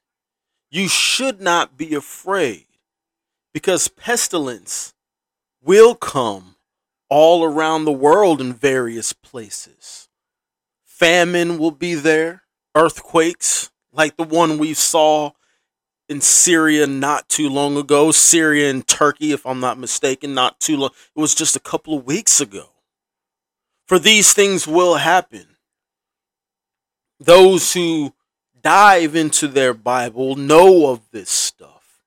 You 0.70 0.88
should 0.88 1.42
not 1.42 1.76
be 1.76 1.94
afraid 1.94 2.66
because 3.52 3.88
pestilence 3.88 4.94
will 5.62 5.94
come 5.94 6.56
all 7.10 7.44
around 7.44 7.84
the 7.84 7.92
world 7.92 8.40
in 8.40 8.54
various 8.54 9.12
places. 9.12 10.08
Famine 10.86 11.58
will 11.58 11.70
be 11.70 11.94
there, 11.94 12.44
earthquakes 12.74 13.70
like 13.92 14.16
the 14.16 14.24
one 14.24 14.56
we 14.56 14.72
saw 14.72 15.32
in 16.08 16.22
Syria 16.22 16.86
not 16.86 17.28
too 17.28 17.50
long 17.50 17.76
ago, 17.76 18.10
Syria 18.10 18.70
and 18.70 18.86
Turkey, 18.86 19.32
if 19.32 19.44
I'm 19.44 19.60
not 19.60 19.78
mistaken, 19.78 20.32
not 20.32 20.60
too 20.60 20.78
long. 20.78 20.90
It 21.14 21.20
was 21.20 21.34
just 21.34 21.56
a 21.56 21.60
couple 21.60 21.98
of 21.98 22.06
weeks 22.06 22.40
ago. 22.40 22.71
For 23.92 23.98
these 23.98 24.32
things 24.32 24.66
will 24.66 24.94
happen. 24.94 25.44
Those 27.20 27.74
who 27.74 28.14
dive 28.62 29.14
into 29.14 29.46
their 29.46 29.74
Bible 29.74 30.34
know 30.34 30.86
of 30.86 31.02
this 31.10 31.28
stuff, 31.28 32.02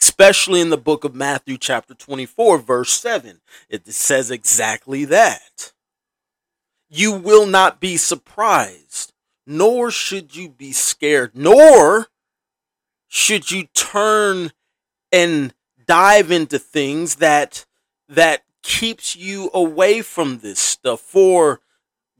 especially 0.00 0.60
in 0.60 0.70
the 0.70 0.76
book 0.76 1.02
of 1.02 1.16
Matthew, 1.16 1.58
chapter 1.58 1.94
24, 1.94 2.58
verse 2.58 2.92
7. 2.92 3.40
It 3.68 3.88
says 3.88 4.30
exactly 4.30 5.04
that. 5.06 5.72
You 6.88 7.10
will 7.10 7.46
not 7.46 7.80
be 7.80 7.96
surprised, 7.96 9.12
nor 9.44 9.90
should 9.90 10.36
you 10.36 10.48
be 10.48 10.70
scared, 10.70 11.32
nor 11.34 12.06
should 13.08 13.50
you 13.50 13.64
turn 13.74 14.52
and 15.10 15.52
dive 15.88 16.30
into 16.30 16.60
things 16.60 17.16
that 17.16 17.66
that 18.08 18.45
keeps 18.66 19.14
you 19.14 19.50
away 19.54 20.02
from 20.02 20.38
this 20.38 20.58
stuff. 20.58 21.00
For 21.00 21.60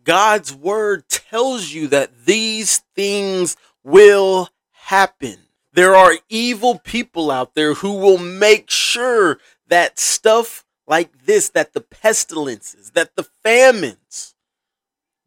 God's 0.04 0.54
word 0.54 1.08
tells 1.08 1.72
you 1.72 1.88
that 1.88 2.24
these 2.24 2.78
things 2.94 3.56
will 3.82 4.48
happen. 4.70 5.36
There 5.72 5.96
are 5.96 6.14
evil 6.28 6.78
people 6.78 7.30
out 7.30 7.54
there 7.54 7.74
who 7.74 7.94
will 7.98 8.18
make 8.18 8.70
sure 8.70 9.38
that 9.66 9.98
stuff 9.98 10.64
like 10.86 11.26
this, 11.26 11.50
that 11.50 11.72
the 11.72 11.80
pestilences, 11.80 12.92
that 12.92 13.16
the 13.16 13.24
famines, 13.24 14.34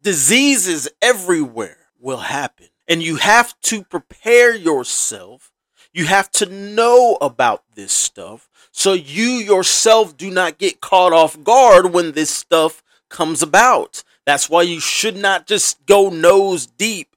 diseases 0.02 0.88
everywhere 1.02 1.88
will 2.00 2.16
happen. 2.18 2.68
And 2.88 3.02
you 3.02 3.16
have 3.16 3.60
to 3.62 3.84
prepare 3.84 4.54
yourself. 4.54 5.52
You 5.92 6.06
have 6.06 6.30
to 6.32 6.46
know 6.46 7.18
about 7.20 7.64
this 7.74 7.92
stuff 7.92 8.48
so 8.70 8.92
you 8.92 9.32
yourself 9.32 10.16
do 10.16 10.30
not 10.30 10.58
get 10.58 10.80
caught 10.80 11.12
off 11.12 11.42
guard 11.42 11.92
when 11.92 12.12
this 12.12 12.30
stuff 12.30 12.82
comes 13.08 13.42
about. 13.42 14.04
That's 14.24 14.48
why 14.48 14.62
you 14.62 14.80
should 14.80 15.16
not 15.16 15.46
just 15.46 15.84
go 15.86 16.08
nose 16.08 16.66
deep 16.66 17.16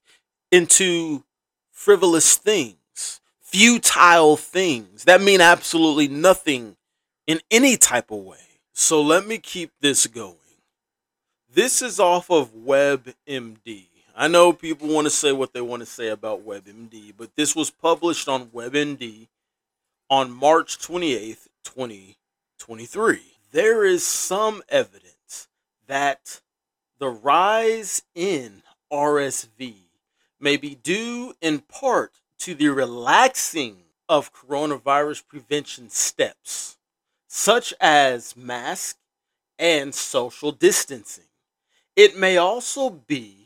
into 0.51 1.23
frivolous 1.71 2.35
things, 2.35 3.21
futile 3.39 4.37
things 4.37 5.03
that 5.03 5.21
mean 5.21 5.41
absolutely 5.41 6.07
nothing 6.07 6.75
in 7.27 7.39
any 7.51 7.77
type 7.77 8.09
of 8.09 8.19
way. 8.19 8.37
So 8.73 9.01
let 9.01 9.27
me 9.27 9.37
keep 9.37 9.71
this 9.81 10.07
going. 10.07 10.35
This 11.53 11.83
is 11.83 11.99
off 11.99 12.31
of 12.31 12.53
WebMD. 12.55 13.92
I 14.15 14.27
know 14.27 14.53
people 14.53 14.89
want 14.89 15.05
to 15.05 15.09
say 15.09 15.31
what 15.31 15.53
they 15.53 15.61
want 15.61 15.81
to 15.81 15.87
say 15.87 16.09
about 16.09 16.45
WebMD, 16.45 17.13
but 17.17 17.35
this 17.35 17.55
was 17.55 17.71
published 17.71 18.27
on 18.27 18.47
WebMD 18.47 19.27
on 20.07 20.31
March 20.31 20.77
28th, 20.77 21.47
2023. 21.63 23.19
There 23.51 23.83
is 23.83 24.05
some 24.05 24.61
evidence 24.69 25.47
that 25.87 26.41
the 26.99 27.09
rise 27.09 28.03
in 28.13 28.61
RSV 28.91 29.73
may 30.39 30.57
be 30.57 30.75
due 30.75 31.33
in 31.41 31.59
part 31.61 32.11
to 32.39 32.53
the 32.53 32.67
relaxing 32.69 33.77
of 34.07 34.31
coronavirus 34.31 35.27
prevention 35.27 35.89
steps, 35.89 36.77
such 37.27 37.73
as 37.81 38.37
mask 38.37 38.97
and 39.57 39.95
social 39.95 40.51
distancing. 40.51 41.23
It 41.95 42.15
may 42.15 42.37
also 42.37 42.91
be 42.91 43.42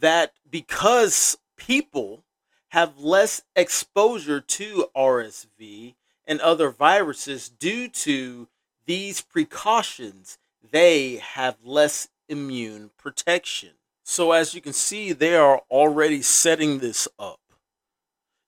that 0.00 0.32
because 0.50 1.36
people 1.56 2.24
have 2.68 2.98
less 2.98 3.42
exposure 3.54 4.40
to 4.40 4.86
RSV 4.96 5.94
and 6.26 6.40
other 6.40 6.70
viruses 6.70 7.48
due 7.48 7.88
to 7.88 8.48
these 8.86 9.20
precautions, 9.20 10.38
they 10.70 11.16
have 11.16 11.56
less 11.64 12.08
immune 12.28 12.90
protection. 12.98 13.70
So, 14.04 14.32
as 14.32 14.54
you 14.54 14.60
can 14.60 14.72
see, 14.72 15.12
they 15.12 15.34
are 15.34 15.62
already 15.70 16.22
setting 16.22 16.78
this 16.78 17.08
up. 17.18 17.40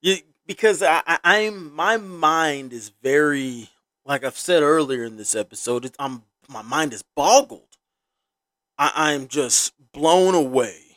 You, 0.01 0.19
because 0.47 0.83
I, 0.83 1.03
I, 1.07 1.39
am 1.41 1.75
my 1.75 1.97
mind 1.97 2.73
is 2.73 2.93
very, 3.03 3.71
like 4.05 4.25
I've 4.25 4.39
said 4.39 4.63
earlier 4.63 5.05
in 5.05 5.17
this 5.17 5.35
episode, 5.35 5.91
I'm 5.99 6.23
my 6.49 6.63
mind 6.63 6.93
is 6.93 7.03
boggled. 7.17 7.77
I, 8.79 8.93
I'm 8.95 9.27
just 9.27 9.73
blown 9.93 10.35
away 10.35 10.88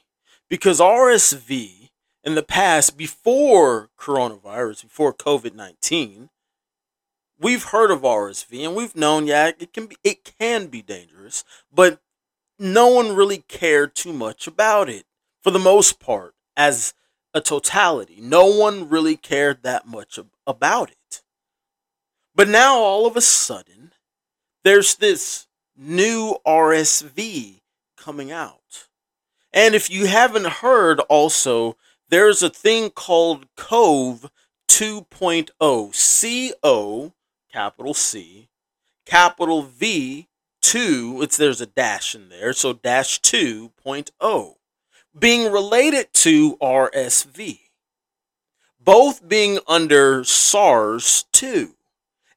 because 0.51 0.81
RSV 0.81 1.91
in 2.25 2.35
the 2.35 2.43
past, 2.43 2.97
before 2.97 3.89
coronavirus, 3.97 4.83
before 4.83 5.13
COVID 5.13 5.55
19, 5.55 6.29
we've 7.39 7.63
heard 7.63 7.89
of 7.89 8.01
RSV 8.01 8.65
and 8.67 8.75
we've 8.75 8.95
known, 8.95 9.27
yeah, 9.27 9.51
it 9.57 9.71
can 9.71 9.85
be 9.87 9.95
it 10.03 10.29
can 10.37 10.67
be 10.67 10.81
dangerous, 10.81 11.45
but 11.73 12.01
no 12.59 12.89
one 12.89 13.15
really 13.15 13.45
cared 13.47 13.95
too 13.95 14.11
much 14.11 14.45
about 14.45 14.89
it 14.89 15.05
for 15.41 15.51
the 15.51 15.57
most 15.57 16.01
part, 16.01 16.35
as 16.57 16.93
a 17.33 17.39
totality. 17.39 18.17
No 18.19 18.45
one 18.45 18.89
really 18.89 19.15
cared 19.15 19.63
that 19.63 19.87
much 19.87 20.19
about 20.45 20.91
it. 20.91 21.21
But 22.35 22.49
now 22.49 22.75
all 22.77 23.07
of 23.07 23.15
a 23.15 23.21
sudden, 23.21 23.93
there's 24.65 24.95
this 24.95 25.47
new 25.77 26.35
RSV 26.45 27.61
coming 27.95 28.31
out. 28.33 28.89
And 29.53 29.75
if 29.75 29.89
you 29.89 30.05
haven't 30.05 30.47
heard 30.47 30.99
also, 31.01 31.77
there's 32.09 32.41
a 32.41 32.49
thing 32.49 32.89
called 32.89 33.47
COVE 33.55 34.29
2.0. 34.67 35.95
C 35.95 36.53
O, 36.63 37.13
capital 37.51 37.93
C, 37.93 38.49
capital 39.05 39.63
V 39.63 40.27
2, 40.61 41.19
it's 41.21 41.37
there's 41.37 41.61
a 41.61 41.65
dash 41.65 42.15
in 42.15 42.29
there, 42.29 42.53
so 42.53 42.73
dash 42.73 43.19
2.0 43.21 44.55
being 45.17 45.51
related 45.51 46.13
to 46.13 46.55
RSV, 46.57 47.59
both 48.79 49.27
being 49.27 49.59
under 49.67 50.23
SARS 50.23 51.25
2. 51.33 51.75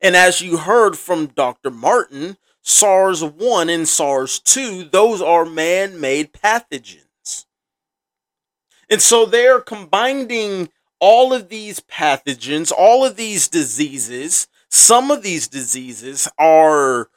And 0.00 0.16
as 0.16 0.40
you 0.40 0.58
heard 0.58 0.98
from 0.98 1.26
Dr. 1.26 1.70
Martin, 1.70 2.36
SARS 2.62 3.22
1 3.22 3.68
and 3.68 3.88
SARS 3.88 4.40
2, 4.40 4.84
those 4.84 5.22
are 5.22 5.44
man 5.44 6.00
made 6.00 6.32
pathogens. 6.32 7.03
And 8.90 9.00
so 9.00 9.26
they're 9.26 9.60
combining 9.60 10.70
all 11.00 11.32
of 11.32 11.48
these 11.48 11.80
pathogens, 11.80 12.72
all 12.72 13.04
of 13.04 13.16
these 13.16 13.48
diseases. 13.48 14.48
Some 14.70 15.10
of 15.10 15.22
these 15.22 15.48
diseases 15.48 16.28
are 16.38 17.08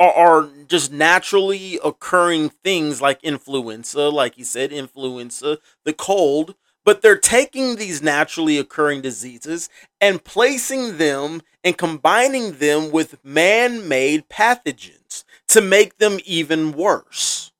are, 0.00 0.48
just 0.68 0.92
naturally 0.92 1.78
occurring 1.84 2.50
things 2.50 3.00
like 3.00 3.24
influenza, 3.24 4.08
like 4.10 4.38
you 4.38 4.44
said, 4.44 4.70
influenza, 4.70 5.58
the 5.84 5.92
cold, 5.92 6.54
but 6.84 7.02
they're 7.02 7.18
taking 7.18 7.76
these 7.76 8.02
naturally 8.02 8.58
occurring 8.58 9.00
diseases 9.00 9.68
and 10.00 10.22
placing 10.22 10.98
them 10.98 11.42
and 11.64 11.76
combining 11.76 12.52
them 12.52 12.90
with 12.90 13.22
man 13.24 13.88
made 13.88 14.28
pathogens 14.28 15.24
to 15.48 15.60
make 15.60 15.98
them 15.98 16.18
even 16.24 16.72
worse. 16.72 17.52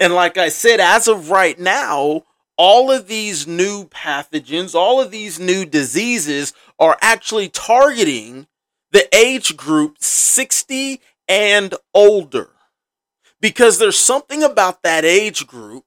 And 0.00 0.14
like 0.14 0.38
I 0.38 0.48
said, 0.48 0.80
as 0.80 1.06
of 1.06 1.30
right 1.30 1.58
now, 1.58 2.24
all 2.56 2.90
of 2.90 3.06
these 3.06 3.46
new 3.46 3.84
pathogens, 3.84 4.74
all 4.74 5.00
of 5.00 5.10
these 5.10 5.38
new 5.38 5.66
diseases 5.66 6.54
are 6.78 6.96
actually 7.02 7.50
targeting 7.50 8.46
the 8.92 9.14
age 9.14 9.56
group 9.56 9.98
60 10.00 11.00
and 11.28 11.74
older 11.94 12.50
because 13.40 13.78
there's 13.78 13.98
something 13.98 14.42
about 14.42 14.82
that 14.82 15.04
age 15.04 15.46
group 15.46 15.84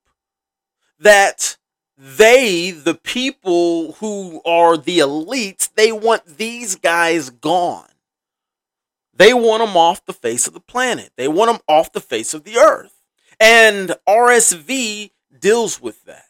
that 0.99 1.57
they, 1.97 2.71
the 2.71 2.95
people 2.95 3.93
who 3.93 4.41
are 4.45 4.77
the 4.77 4.99
elites, 4.99 5.69
they 5.75 5.91
want 5.91 6.37
these 6.37 6.75
guys 6.75 7.29
gone. 7.29 7.89
They 9.15 9.33
want 9.33 9.65
them 9.65 9.77
off 9.77 10.05
the 10.05 10.13
face 10.13 10.47
of 10.47 10.53
the 10.53 10.59
planet. 10.59 11.11
They 11.17 11.27
want 11.27 11.51
them 11.51 11.61
off 11.67 11.91
the 11.91 12.01
face 12.01 12.33
of 12.33 12.43
the 12.43 12.57
earth. 12.57 12.92
And 13.43 13.93
RSV 14.07 15.11
deals 15.37 15.81
with 15.81 16.05
that. 16.05 16.23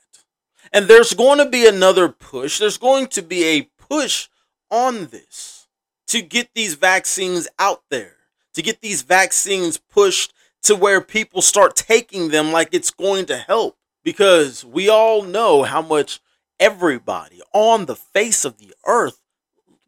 And 0.71 0.88
there's 0.88 1.13
going 1.13 1.38
to 1.38 1.47
be 1.47 1.67
another 1.67 2.10
push. 2.10 2.58
There's 2.58 2.80
going 2.80 3.06
to 3.10 3.21
be 3.21 3.43
a 3.43 3.69
push 3.78 4.30
on 4.71 5.06
this 5.06 5.67
to 6.08 6.23
get 6.23 6.49
these 6.56 6.73
vaccines 6.73 7.47
out 7.60 7.84
there, 7.91 8.15
to 8.56 8.63
get 8.63 8.82
these 8.82 9.04
vaccines 9.04 9.78
pushed 9.78 10.34
to 10.63 10.76
where 10.76 11.02
people 11.02 11.43
start 11.43 11.76
taking 11.76 12.30
them 12.30 12.52
like 12.52 12.69
it's 12.71 12.89
going 12.89 13.28
to 13.28 13.38
help. 13.38 13.78
Because 14.04 14.65
we 14.65 14.89
all 14.89 15.21
know 15.21 15.62
how 15.62 15.84
much 15.84 16.19
everybody 16.60 17.43
on 17.54 17.86
the 17.86 17.95
face 17.95 18.43
of 18.43 18.58
the 18.58 18.73
earth, 18.88 19.19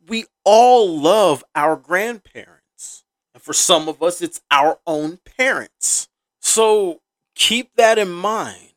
we 0.08 0.26
all 0.44 1.02
love 1.02 1.44
our 1.56 1.76
grandparents. 1.76 3.04
And 3.34 3.42
for 3.42 3.54
some 3.54 3.90
of 3.90 4.04
us, 4.04 4.22
it's 4.22 4.42
our 4.52 4.78
own 4.86 5.18
parents. 5.38 6.08
So 6.40 7.02
keep 7.36 7.76
that 7.76 7.98
in 7.98 8.12
mind. 8.12 8.74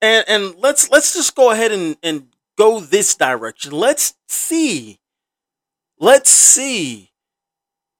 And, 0.00 0.24
and 0.28 0.54
let's 0.56 0.90
let's 0.90 1.14
just 1.14 1.34
go 1.34 1.50
ahead 1.50 1.72
and, 1.72 1.96
and 2.02 2.28
go 2.56 2.80
this 2.80 3.14
direction. 3.14 3.72
Let's 3.72 4.14
see 4.28 4.98
Let's 6.02 6.30
see 6.30 7.12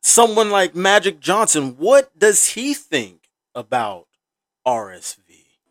someone 0.02 0.50
like 0.50 0.74
Magic 0.74 1.20
Johnson. 1.20 1.76
What 1.78 2.18
does 2.18 2.48
he 2.48 2.74
think 2.74 3.28
about 3.54 4.08
RSV? 4.66 5.20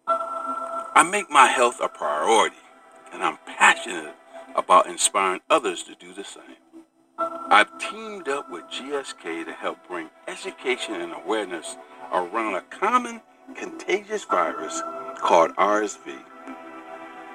I 0.08 1.06
make 1.12 1.30
my 1.30 1.48
health 1.48 1.82
a 1.84 1.90
priority, 1.90 2.56
and 3.12 3.22
I'm 3.22 3.38
passionate 3.46 4.16
about 4.56 4.88
inspiring 4.88 5.42
others 5.50 5.84
to 5.84 5.96
do 5.96 6.14
the 6.14 6.24
same. 6.24 6.56
I've 7.18 7.78
teamed 7.80 8.30
up 8.30 8.50
with 8.50 8.64
GSK 8.72 9.44
to 9.44 9.52
help 9.52 9.86
bring 9.86 10.10
education 10.30 11.02
and 11.02 11.12
awareness 11.12 11.76
around 12.14 12.56
a 12.56 12.62
common 12.62 13.20
contagious 13.56 14.24
virus 14.26 14.82
called 15.20 15.56
RSV. 15.56 16.18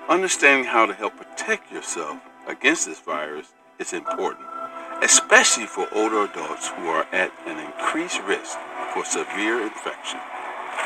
Understanding 0.08 0.64
how 0.64 0.86
to 0.86 0.94
help 0.94 1.16
protect 1.16 1.72
yourself 1.72 2.18
against 2.46 2.86
this 2.86 3.00
virus 3.00 3.52
is 3.78 3.92
important 3.92 4.46
especially 5.02 5.66
for 5.66 5.86
older 5.92 6.24
adults 6.24 6.68
who 6.68 6.88
are 6.88 7.06
at 7.12 7.30
an 7.46 7.58
increased 7.60 8.20
risk 8.22 8.56
for 8.94 9.04
severe 9.04 9.62
infection. 9.62 10.20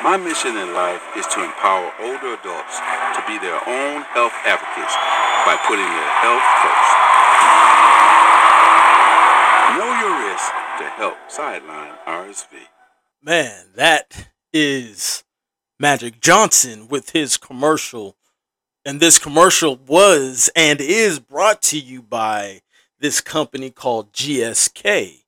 My 0.03 0.17
mission 0.17 0.57
in 0.57 0.75
life 0.75 1.03
is 1.17 1.27
to 1.29 1.45
empower 1.45 1.93
older 2.01 2.35
adults 2.35 2.81
to 3.15 3.21
be 3.29 3.39
their 3.39 3.61
own 3.69 4.03
health 4.11 4.35
advocates 4.43 4.97
by 5.47 5.55
putting 5.69 5.87
their 5.87 6.13
health 6.25 6.47
first. 6.65 6.93
Know 9.79 9.91
your 10.03 10.15
risk 10.27 10.51
to 10.79 10.87
help 10.97 11.17
sideline 11.29 11.95
RSV. 12.07 12.67
Man, 13.23 13.67
that 13.77 14.30
is 14.53 15.25
Magic 15.79 16.21
Johnson 16.21 16.89
with 16.89 17.11
his 17.11 17.37
commercial. 17.37 18.17
And 18.85 19.01
this 19.01 19.19
commercial 19.19 19.77
was 19.77 20.51
and 20.57 20.81
is 20.81 21.19
brought 21.19 21.63
to 21.63 21.79
you 21.79 22.03
by 22.03 22.63
this 22.99 23.21
company 23.21 23.71
called 23.71 24.13
GSK. 24.13 25.25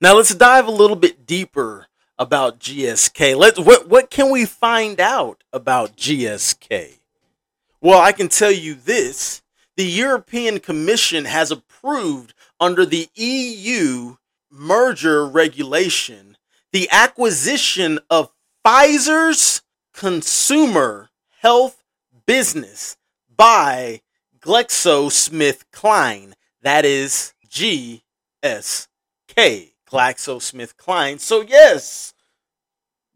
Now 0.00 0.16
let's 0.16 0.34
dive 0.34 0.66
a 0.66 0.72
little 0.72 0.96
bit 0.96 1.26
deeper 1.26 1.86
about 2.18 2.58
GSK. 2.58 3.36
Let's 3.36 3.58
what 3.58 3.88
what 3.88 4.10
can 4.10 4.30
we 4.30 4.44
find 4.44 5.00
out 5.00 5.44
about 5.52 5.96
GSK? 5.96 7.00
Well, 7.80 8.00
I 8.00 8.12
can 8.12 8.28
tell 8.28 8.50
you 8.50 8.74
this. 8.74 9.42
The 9.76 9.84
European 9.84 10.60
Commission 10.60 11.24
has 11.24 11.50
approved 11.50 12.34
under 12.58 12.84
the 12.84 13.08
EU 13.14 14.16
merger 14.50 15.26
regulation 15.26 16.36
the 16.72 16.88
acquisition 16.90 17.98
of 18.08 18.30
Pfizer's 18.64 19.62
consumer 19.94 21.10
health 21.38 21.82
business 22.26 22.96
by 23.34 24.00
GlaxoSmithKline 24.40 26.32
that 26.62 26.84
is 26.84 27.32
GSK, 27.48 28.00
GlaxoSmithKline. 29.88 31.20
So, 31.20 31.40
yes, 31.40 32.12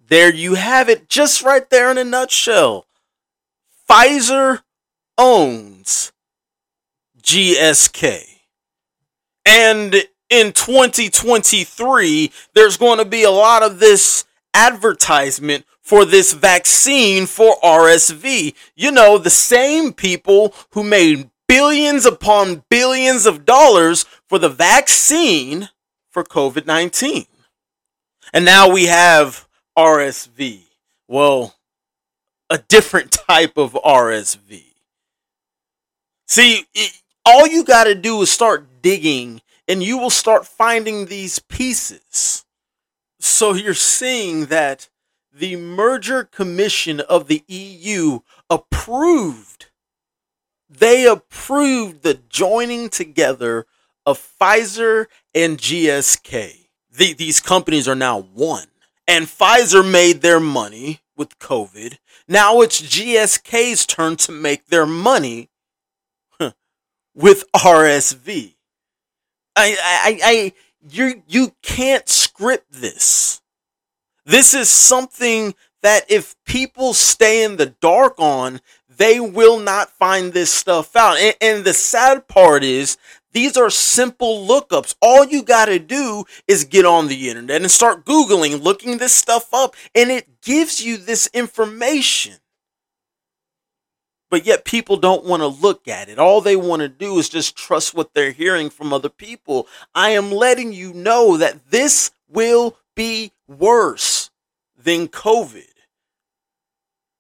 there 0.07 0.33
you 0.33 0.55
have 0.55 0.89
it, 0.89 1.09
just 1.09 1.43
right 1.43 1.69
there 1.69 1.91
in 1.91 1.99
a 1.99 2.05
nutshell. 2.05 2.87
Pfizer 3.89 4.63
owns 5.19 6.13
GSK. 7.23 8.23
And 9.45 9.95
in 10.31 10.53
2023, 10.53 12.33
there's 12.55 12.77
going 12.79 12.99
to 12.99 13.05
be 13.05 13.25
a 13.25 13.31
lot 13.31 13.63
of 13.63 13.79
this 13.79 14.25
advertisement 14.55 15.67
for 15.81 16.05
this 16.05 16.33
vaccine 16.33 17.27
for 17.27 17.57
RSV. 17.63 18.55
You 18.75 18.91
know, 18.91 19.19
the 19.19 19.31
same 19.31 19.93
people 19.93 20.55
who 20.71 20.83
made 20.83 21.31
billions 21.47 22.07
upon 22.07 22.65
billions 22.71 23.27
of 23.27 23.45
dollars 23.45 24.07
for 24.27 24.39
the 24.39 24.49
vaccine 24.49 25.69
for 26.11 26.25
COVID 26.25 26.67
19. 26.67 27.27
And 28.33 28.45
now 28.45 28.71
we 28.71 28.87
have 28.87 29.47
RSV. 29.77 30.63
Well, 31.07 31.55
a 32.49 32.59
different 32.59 33.13
type 33.29 33.57
of 33.57 33.75
RSV. 33.75 34.65
See, 36.27 36.67
all 37.27 37.47
you 37.47 37.65
got 37.65 37.85
to 37.85 37.95
do 37.95 38.23
is 38.23 38.31
start 38.31 38.83
digging 38.83 39.43
and 39.69 39.83
you 39.83 39.99
will 39.99 40.11
start 40.11 40.47
finding 40.47 41.07
these 41.07 41.39
pieces. 41.39 42.45
So 43.25 43.55
you're 43.55 43.75
seeing 43.75 44.47
that 44.47 44.89
the 45.33 45.57
merger 45.57 46.25
commission 46.25 47.01
of 47.01 47.27
the 47.27 47.43
EU 47.49 48.21
approved 48.51 49.67
they 50.69 51.07
approved 51.07 52.03
the 52.03 52.15
joining 52.29 52.89
together 52.89 53.67
of 54.05 54.19
Pfizer 54.19 55.07
and 55.35 55.59
GSK. 55.59 56.67
The, 56.91 57.13
these 57.15 57.41
companies 57.41 57.89
are 57.89 57.95
now 57.95 58.21
one. 58.21 58.67
And 59.07 59.27
Pfizer 59.27 59.89
made 59.89 60.23
their 60.23 60.41
money 60.41 61.01
with 61.17 61.39
COVID. 61.39 61.99
Now 62.27 62.61
it's 62.61 62.81
GSK's 62.81 63.87
turn 63.87 64.17
to 64.17 64.33
make 64.33 64.67
their 64.67 64.87
money 64.87 65.51
with 67.15 67.45
RSV. 67.55 68.55
I, 69.57 69.77
I, 69.81 70.21
I, 70.25 70.53
you, 70.89 71.23
you 71.27 71.55
can't 71.63 72.09
script 72.09 72.73
this. 72.73 73.41
This 74.25 74.55
is 74.55 74.69
something 74.69 75.55
that 75.83 76.11
if 76.11 76.35
people 76.47 76.95
stay 76.95 77.45
in 77.45 77.57
the 77.57 77.67
dark 77.67 78.15
on, 78.19 78.61
they 78.97 79.21
will 79.21 79.59
not 79.59 79.91
find 79.91 80.33
this 80.33 80.53
stuff 80.53 80.97
out. 80.97 81.19
And, 81.19 81.35
and 81.41 81.65
the 81.65 81.75
sad 81.75 82.27
part 82.29 82.65
is, 82.65 82.97
these 83.33 83.57
are 83.57 83.69
simple 83.69 84.47
lookups. 84.47 84.95
All 85.03 85.25
you 85.25 85.43
got 85.43 85.67
to 85.67 85.79
do 85.79 86.25
is 86.47 86.65
get 86.65 86.87
on 86.87 87.09
the 87.09 87.29
internet 87.29 87.61
and 87.61 87.71
start 87.71 88.05
Googling, 88.05 88.63
looking 88.63 88.99
this 88.99 89.13
stuff 89.13 89.53
up, 89.53 89.75
and 89.95 90.11
it 90.11 90.41
gives 90.41 90.83
you 90.83 90.97
this 90.97 91.29
information. 91.35 92.35
But 94.35 94.47
yet, 94.47 94.65
people 94.65 94.97
don't 94.97 95.25
want 95.25 95.43
to 95.43 95.47
look 95.47 95.87
at 95.87 96.09
it. 96.09 96.19
All 96.19 96.41
they 96.41 96.57
want 96.57 96.81
to 96.81 96.89
do 96.89 97.21
is 97.21 97.29
just 97.29 97.55
trust 97.55 97.95
what 97.95 98.15
they're 98.15 98.33
hearing 98.33 98.69
from 98.69 98.93
other 98.93 99.09
people. 99.09 99.69
I 99.95 100.11
am 100.11 100.33
letting 100.33 100.73
you 100.73 100.93
know 100.93 101.37
that 101.37 101.71
this 101.71 102.11
will 102.29 102.77
be 102.97 103.31
worse 103.47 104.31
than 104.77 105.07
COVID. 105.07 105.71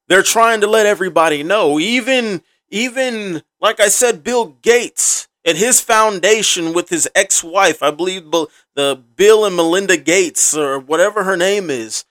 They're 0.09 0.25
trying 0.25 0.61
to 0.62 0.67
let 0.67 0.87
everybody 0.87 1.45
know. 1.45 1.79
Even, 1.79 2.43
even 2.69 3.45
like 3.61 3.79
I 3.79 3.91
said, 3.91 4.25
Bill 4.25 4.47
Gates 4.61 5.29
and 5.45 5.57
his 5.57 5.81
foundation 5.81 6.73
with 6.73 6.89
his 6.89 7.09
ex-wife, 7.15 7.81
I 7.81 7.93
believe 7.93 8.33
the 8.75 9.05
Bill 9.15 9.45
and 9.45 9.55
Melinda 9.55 9.99
Gates 9.99 10.57
or 10.57 10.81
whatever 10.81 11.23
her 11.23 11.37
name 11.37 11.71
is, 11.71 12.07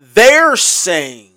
they're 0.00 0.56
saying 0.56 1.34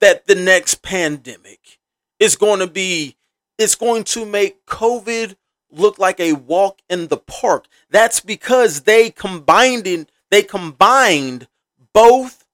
that 0.00 0.26
the 0.26 0.34
next 0.34 0.80
pandemic 0.80 1.78
is 2.22 2.36
going 2.36 2.60
to 2.60 2.68
be 2.68 3.16
it's 3.58 3.74
going 3.74 4.04
to 4.04 4.24
make 4.24 4.64
COVID 4.66 5.34
look 5.70 5.98
like 5.98 6.20
a 6.20 6.34
walk 6.34 6.80
in 6.88 7.08
the 7.08 7.16
park. 7.16 7.66
That's 7.90 8.20
because 8.20 8.82
they 8.82 9.10
combined 9.10 9.86
in, 9.86 10.06
they 10.30 10.42
combined 10.42 11.48
both 11.92 12.44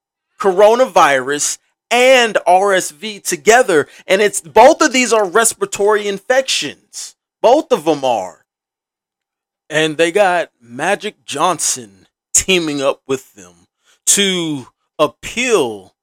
coronavirus 0.41 1.59
and 1.91 2.37
RSV 2.47 3.23
together. 3.23 3.87
And 4.07 4.23
it's 4.23 4.41
both 4.41 4.81
of 4.81 4.93
these 4.93 5.13
are 5.13 5.29
respiratory 5.29 6.09
infections. 6.09 7.17
Both 7.43 7.71
of 7.71 7.85
them 7.85 8.05
are. 8.05 8.47
And 9.69 9.99
they 9.99 10.13
got 10.13 10.51
Magic 10.61 11.25
Johnson 11.27 12.07
teaming 12.33 12.81
up 12.81 13.03
with 13.07 13.35
them 13.35 13.67
to 14.07 14.69
appeal 14.99 15.95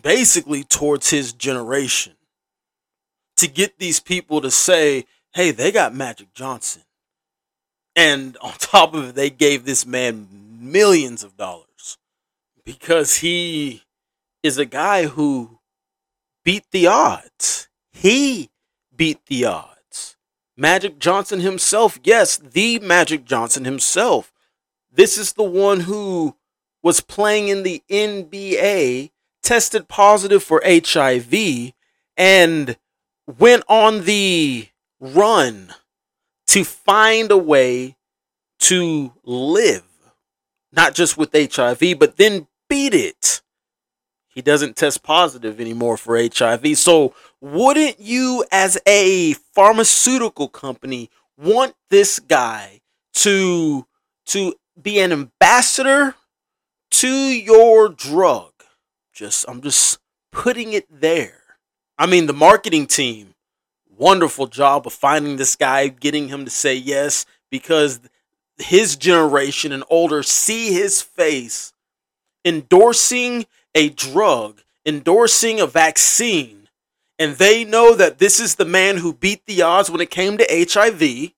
basically 0.00 0.64
towards 0.64 1.10
his 1.10 1.32
generation. 1.32 2.13
To 3.38 3.48
get 3.48 3.78
these 3.78 4.00
people 4.00 4.40
to 4.40 4.50
say, 4.50 5.06
hey, 5.32 5.50
they 5.50 5.72
got 5.72 5.94
Magic 5.94 6.32
Johnson. 6.32 6.82
And 7.96 8.36
on 8.42 8.52
top 8.52 8.94
of 8.94 9.10
it, 9.10 9.14
they 9.14 9.30
gave 9.30 9.64
this 9.64 9.86
man 9.86 10.28
millions 10.60 11.22
of 11.22 11.36
dollars 11.36 11.98
because 12.64 13.16
he 13.16 13.82
is 14.42 14.58
a 14.58 14.64
guy 14.64 15.06
who 15.06 15.58
beat 16.44 16.64
the 16.70 16.86
odds. 16.86 17.68
He 17.92 18.50
beat 18.94 19.26
the 19.26 19.46
odds. 19.46 20.16
Magic 20.56 20.98
Johnson 20.98 21.40
himself, 21.40 21.98
yes, 22.04 22.36
the 22.36 22.78
Magic 22.78 23.24
Johnson 23.24 23.64
himself. 23.64 24.32
This 24.92 25.18
is 25.18 25.32
the 25.32 25.42
one 25.42 25.80
who 25.80 26.36
was 26.82 27.00
playing 27.00 27.48
in 27.48 27.64
the 27.64 27.82
NBA, 27.90 29.10
tested 29.42 29.88
positive 29.88 30.44
for 30.44 30.62
HIV, 30.64 31.72
and 32.16 32.76
went 33.26 33.64
on 33.68 34.04
the 34.04 34.68
run 35.00 35.74
to 36.48 36.64
find 36.64 37.30
a 37.30 37.38
way 37.38 37.96
to 38.60 39.12
live, 39.24 39.84
not 40.72 40.94
just 40.94 41.16
with 41.16 41.32
HIV, 41.32 41.98
but 41.98 42.16
then 42.16 42.46
beat 42.68 42.94
it 42.94 43.42
he 44.34 44.42
doesn't 44.42 44.74
test 44.76 45.04
positive 45.04 45.60
anymore 45.60 45.96
for 45.96 46.18
HIV. 46.18 46.76
So, 46.76 47.14
wouldn't 47.40 48.00
you, 48.00 48.44
as 48.50 48.76
a 48.84 49.34
pharmaceutical 49.54 50.48
company, 50.48 51.08
want 51.38 51.74
this 51.88 52.18
guy 52.18 52.80
to 53.14 53.86
to 54.26 54.54
be 54.80 54.98
an 54.98 55.12
ambassador 55.12 56.16
to 56.90 57.08
your 57.08 57.88
drug? 57.88 58.50
Just 59.12 59.44
I'm 59.48 59.62
just 59.62 60.00
putting 60.32 60.72
it 60.72 60.86
there. 60.90 61.43
I 61.96 62.06
mean, 62.06 62.26
the 62.26 62.32
marketing 62.32 62.86
team, 62.86 63.34
wonderful 63.96 64.46
job 64.46 64.86
of 64.86 64.92
finding 64.92 65.36
this 65.36 65.56
guy, 65.56 65.88
getting 65.88 66.28
him 66.28 66.44
to 66.44 66.50
say 66.50 66.74
yes, 66.74 67.24
because 67.50 68.00
his 68.58 68.96
generation 68.96 69.72
and 69.72 69.84
older 69.88 70.22
see 70.22 70.72
his 70.72 71.02
face 71.02 71.72
endorsing 72.44 73.46
a 73.74 73.88
drug, 73.90 74.60
endorsing 74.84 75.60
a 75.60 75.66
vaccine, 75.66 76.68
and 77.18 77.36
they 77.36 77.64
know 77.64 77.94
that 77.94 78.18
this 78.18 78.38
is 78.40 78.56
the 78.56 78.64
man 78.64 78.98
who 78.98 79.12
beat 79.12 79.46
the 79.46 79.62
odds 79.62 79.90
when 79.90 80.00
it 80.00 80.10
came 80.10 80.36
to 80.36 80.46
HIV, 80.50 81.32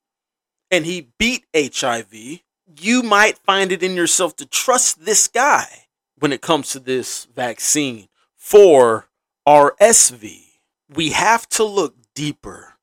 and 0.69 0.85
he 0.85 1.07
beat 1.17 1.45
HIV, 1.55 2.41
you 2.79 3.03
might 3.03 3.37
find 3.37 3.71
it 3.71 3.83
in 3.83 3.95
yourself 3.95 4.35
to 4.37 4.45
trust 4.45 5.05
this 5.05 5.27
guy 5.27 5.85
when 6.19 6.33
it 6.33 6.41
comes 6.41 6.71
to 6.71 6.79
this 6.79 7.25
vaccine 7.25 8.07
for 8.35 9.07
RSV. 9.47 10.46
We 10.93 11.11
have 11.11 11.47
to 11.49 11.63
look 11.63 11.95
deeper 12.15 12.73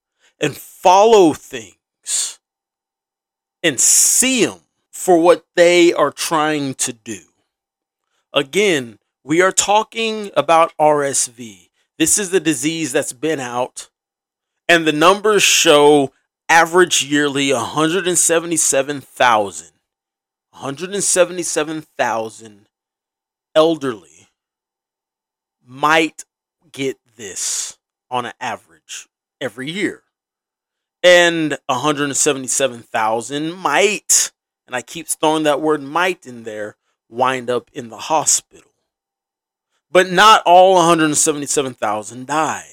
and 0.40 0.56
follow 0.56 1.32
things 1.32 2.38
and 3.62 3.80
see 3.80 4.44
them 4.44 4.60
for 4.90 5.18
what 5.18 5.46
they 5.56 5.92
are 5.92 6.10
trying 6.10 6.74
to 6.74 6.92
do. 6.92 7.20
Again, 8.32 8.98
we 9.22 9.40
are 9.40 9.52
talking 9.52 10.30
about 10.36 10.76
RSV. 10.78 11.70
This 11.98 12.18
is 12.18 12.30
the 12.30 12.40
disease 12.40 12.92
that's 12.92 13.12
been 13.12 13.40
out, 13.40 13.88
and 14.68 14.86
the 14.86 14.92
numbers 14.92 15.42
show 15.42 16.12
average 16.48 17.04
yearly 17.04 17.52
177,000. 17.52 19.70
177,000 20.50 22.66
elderly 23.54 24.28
might 25.66 26.24
get 26.70 26.98
this 27.16 27.78
on 28.10 28.26
an 28.26 28.32
average 28.40 29.08
every 29.40 29.70
year. 29.70 30.02
And 31.02 31.58
177,000 31.66 33.52
might, 33.52 34.32
and 34.66 34.74
I 34.74 34.82
keep 34.82 35.06
throwing 35.06 35.42
that 35.42 35.60
word 35.60 35.82
might 35.82 36.26
in 36.26 36.44
there, 36.44 36.76
wind 37.08 37.50
up 37.50 37.70
in 37.72 37.88
the 37.88 37.98
hospital. 37.98 38.70
But 39.90 40.10
not 40.10 40.42
all 40.46 40.74
177,000 40.74 42.26
die. 42.26 42.70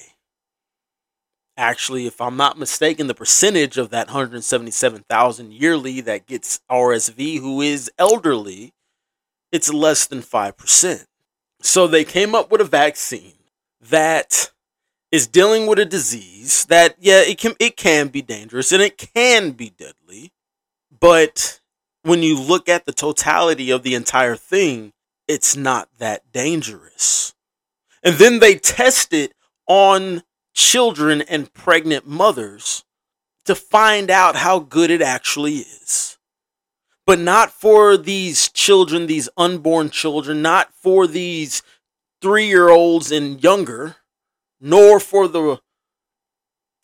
Actually, 1.56 2.06
if 2.06 2.20
I'm 2.20 2.36
not 2.36 2.58
mistaken, 2.58 3.06
the 3.06 3.14
percentage 3.14 3.76
of 3.76 3.90
that 3.90 4.08
177,000 4.08 5.52
yearly 5.52 6.00
that 6.00 6.26
gets 6.26 6.60
RSV 6.70 7.38
who 7.40 7.60
is 7.60 7.90
elderly, 7.98 8.72
it's 9.52 9.70
less 9.72 10.06
than 10.06 10.22
5%. 10.22 11.06
So 11.60 11.86
they 11.86 12.04
came 12.04 12.34
up 12.34 12.50
with 12.50 12.62
a 12.62 12.64
vaccine 12.64 13.34
that 13.80 14.50
is 15.12 15.26
dealing 15.26 15.66
with 15.66 15.78
a 15.78 15.84
disease 15.84 16.64
that 16.64 16.96
yeah, 16.98 17.20
it 17.20 17.38
can 17.38 17.52
it 17.60 17.76
can 17.76 18.08
be 18.08 18.22
dangerous 18.22 18.72
and 18.72 18.82
it 18.82 18.96
can 18.96 19.52
be 19.52 19.70
deadly. 19.70 20.32
But 20.98 21.60
when 22.02 22.22
you 22.22 22.40
look 22.40 22.68
at 22.68 22.86
the 22.86 22.92
totality 22.92 23.70
of 23.70 23.82
the 23.82 23.94
entire 23.94 24.36
thing, 24.36 24.92
it's 25.28 25.54
not 25.54 25.88
that 25.98 26.32
dangerous. 26.32 27.34
And 28.02 28.16
then 28.16 28.40
they 28.40 28.56
test 28.56 29.12
it 29.12 29.34
on 29.68 30.22
children 30.54 31.22
and 31.22 31.52
pregnant 31.52 32.06
mothers 32.06 32.84
to 33.44 33.54
find 33.54 34.10
out 34.10 34.36
how 34.36 34.58
good 34.58 34.90
it 34.90 35.02
actually 35.02 35.56
is. 35.58 36.18
But 37.06 37.18
not 37.18 37.50
for 37.50 37.96
these 37.96 38.48
children, 38.48 39.06
these 39.06 39.28
unborn 39.36 39.90
children, 39.90 40.40
not 40.40 40.72
for 40.74 41.06
these 41.06 41.62
three 42.20 42.46
year 42.46 42.68
olds 42.68 43.10
and 43.12 43.42
younger, 43.42 43.96
nor 44.62 45.00
for 45.00 45.26
the 45.26 45.60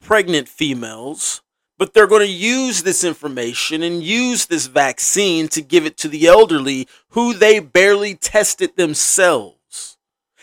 pregnant 0.00 0.48
females, 0.48 1.42
but 1.78 1.94
they're 1.94 2.08
going 2.08 2.26
to 2.26 2.32
use 2.32 2.82
this 2.82 3.04
information 3.04 3.82
and 3.82 4.02
use 4.02 4.46
this 4.46 4.66
vaccine 4.66 5.46
to 5.48 5.62
give 5.62 5.86
it 5.86 5.96
to 5.96 6.08
the 6.08 6.26
elderly 6.26 6.88
who 7.10 7.32
they 7.32 7.60
barely 7.60 8.16
tested 8.16 8.76
themselves. 8.76 9.96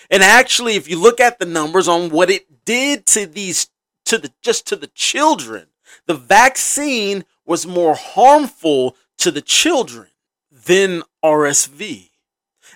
And 0.10 0.24
actually, 0.24 0.76
if 0.76 0.90
you 0.90 1.00
look 1.00 1.20
at 1.20 1.40
the 1.40 1.46
numbers 1.46 1.88
on 1.88 2.10
what 2.10 2.30
it 2.30 2.64
did 2.64 3.06
to 3.08 3.26
these, 3.26 3.70
to 4.06 4.18
the, 4.18 4.32
just 4.42 4.66
to 4.68 4.78
the 4.78 4.88
children, 4.88 5.68
the 6.06 6.14
vaccine 6.14 7.26
was 7.46 7.68
more 7.68 7.96
harmful 7.96 8.96
to 9.18 9.30
the 9.30 9.42
children 9.42 10.08
than 10.52 11.04
RSV. 11.24 12.10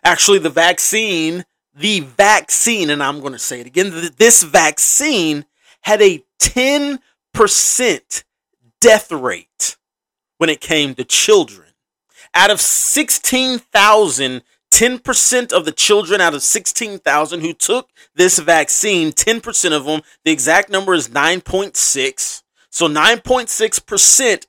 Actually, 0.04 0.40
the 0.40 0.50
vaccine, 0.50 1.46
the 1.76 2.02
vaccine, 2.02 2.90
and 2.90 3.02
I'm 3.02 3.20
going 3.20 3.34
to 3.34 3.40
say 3.40 3.60
it 3.62 3.68
again, 3.68 3.92
this 4.18 4.44
vaccine 4.44 5.46
had 5.82 6.02
a 6.02 6.24
10% 6.40 8.24
death 8.82 9.12
rate 9.12 9.78
when 10.38 10.50
it 10.50 10.62
came 10.62 10.96
to 10.96 11.04
children. 11.04 11.68
Out 12.34 12.52
of 12.52 12.62
16,000, 12.62 14.42
10% 14.72 15.54
of 15.54 15.66
the 15.66 15.72
children 15.72 16.22
out 16.22 16.36
of 16.36 16.44
16,000 16.44 17.42
who 17.42 17.54
took 17.54 17.90
this 18.16 18.40
vaccine, 18.40 19.12
10% 19.12 19.72
of 19.72 19.86
them, 19.86 20.02
the 20.24 20.32
exact 20.32 20.70
number 20.70 20.94
is 20.94 21.10
9.6. 21.10 22.44
So 22.70 22.88
9.6% 22.88 24.46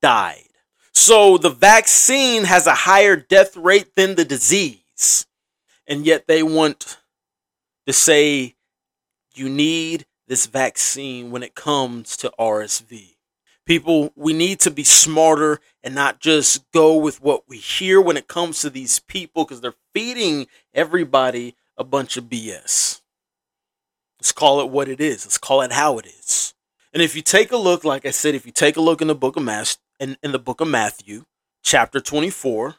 died. 0.00 0.48
So 0.92 1.38
the 1.38 1.50
vaccine 1.50 2.44
has 2.44 2.66
a 2.66 2.74
higher 2.74 3.16
death 3.16 3.56
rate 3.56 3.94
than 3.96 4.14
the 4.14 4.24
disease. 4.24 5.26
And 5.86 6.06
yet 6.06 6.26
they 6.26 6.42
want 6.42 6.98
to 7.86 7.92
say 7.92 8.54
you 9.34 9.48
need 9.48 10.06
this 10.28 10.46
vaccine 10.46 11.30
when 11.30 11.42
it 11.42 11.54
comes 11.54 12.16
to 12.18 12.32
RSV. 12.38 13.16
People, 13.64 14.12
we 14.16 14.32
need 14.32 14.58
to 14.60 14.70
be 14.70 14.84
smarter 14.84 15.60
and 15.82 15.94
not 15.94 16.20
just 16.20 16.70
go 16.72 16.96
with 16.96 17.22
what 17.22 17.48
we 17.48 17.58
hear 17.58 18.00
when 18.00 18.16
it 18.16 18.26
comes 18.26 18.60
to 18.60 18.70
these 18.70 18.98
people 18.98 19.44
because 19.44 19.60
they're 19.60 19.74
feeding 19.94 20.46
everybody 20.74 21.54
a 21.76 21.84
bunch 21.84 22.16
of 22.16 22.24
BS. 22.24 23.00
Let's 24.18 24.32
call 24.32 24.60
it 24.60 24.70
what 24.70 24.88
it 24.88 25.00
is. 25.00 25.24
Let's 25.24 25.38
call 25.38 25.62
it 25.62 25.72
how 25.72 25.98
it 25.98 26.06
is. 26.06 26.54
And 26.92 27.02
if 27.02 27.16
you 27.16 27.22
take 27.22 27.52
a 27.52 27.56
look, 27.56 27.84
like 27.84 28.04
I 28.04 28.10
said, 28.10 28.34
if 28.34 28.46
you 28.46 28.52
take 28.52 28.76
a 28.76 28.80
look 28.80 29.00
in 29.00 29.08
the 29.08 29.14
book 29.14 29.36
of 29.36 29.42
Matthew, 29.42 29.80
in, 29.98 30.16
in 30.22 30.32
the 30.32 30.38
book 30.38 30.60
of 30.60 30.68
Matthew, 30.68 31.24
chapter 31.62 32.00
24, 32.00 32.76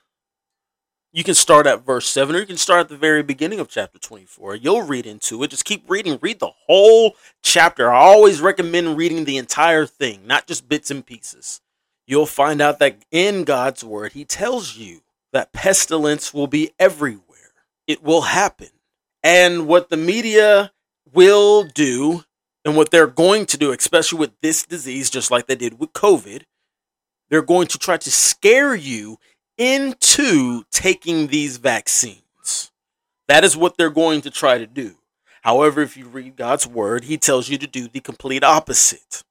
you 1.14 1.24
can 1.24 1.36
start 1.36 1.68
at 1.68 1.86
verse 1.86 2.09
7 2.09 2.36
or 2.36 2.39
you 2.39 2.45
can 2.47 2.57
start 2.57 2.82
at 2.82 2.89
the 2.89 2.97
very 2.97 3.22
beginning 3.22 3.59
of 3.59 3.70
chapter 3.70 3.99
24. 3.99 4.55
You'll 4.55 4.82
read 4.82 5.05
into 5.05 5.43
it. 5.43 5.51
Just 5.51 5.64
keep 5.64 5.88
reading. 5.88 6.18
Read 6.22 6.39
the 6.39 6.51
whole 6.66 7.16
chapter. 7.43 7.91
I 7.91 7.99
always 7.99 8.41
recommend 8.41 8.97
reading 8.97 9.24
the 9.24 9.38
entire 9.38 9.86
thing, 9.86 10.26
not 10.26 10.47
just 10.47 10.68
bits 10.68 10.89
and 10.89 11.05
pieces. 11.05 11.61
You'll 12.07 12.26
find 12.26 12.61
out 12.61 12.80
that 12.80 12.97
in 13.11 13.43
God's 13.43 13.84
word, 13.84 14.14
He 14.14 14.26
tells 14.26 14.76
you 14.76 15.01
that 15.32 15.53
pestilence 15.53 16.34
will 16.34 16.47
be 16.47 16.72
everywhere. 16.80 17.53
It 17.86 18.03
will 18.03 18.22
happen. 18.22 18.70
And 19.22 19.68
what 19.68 19.89
the 19.89 19.97
media 19.97 20.72
will 21.14 21.64
do 21.64 22.24
and 22.66 22.76
what 22.76 22.89
they're 22.89 23.07
going 23.07 23.45
to 23.47 23.57
do, 23.57 23.72
especially 23.72 24.18
with 24.18 24.32
this 24.41 24.66
disease, 24.66 25.11
just 25.11 25.30
like 25.30 25.45
they 25.45 25.55
did 25.55 25.80
with 25.80 25.93
COVID, 25.93 26.43
they're 27.30 27.41
going 27.41 27.68
to 27.68 27.78
try 27.78 27.97
to 27.97 28.11
scare 28.11 28.76
you 28.76 29.18
into 29.58 30.64
taking 30.72 31.28
these 31.28 31.58
vaccines. 31.58 32.72
That 33.28 33.43
is 33.43 33.56
what 33.56 33.78
they're 33.78 33.89
going 33.89 34.22
to 34.22 34.32
try 34.32 34.58
to 34.58 34.68
do. 34.68 34.95
However, 35.41 35.82
if 35.82 35.97
you 35.97 36.06
read 36.06 36.36
God's 36.36 36.66
word, 36.68 37.06
he 37.06 37.18
tells 37.18 37.49
you 37.49 37.58
to 37.58 37.68
do 37.68 37.88
the 37.88 37.99
complete 37.99 38.43
opposite. 38.43 39.24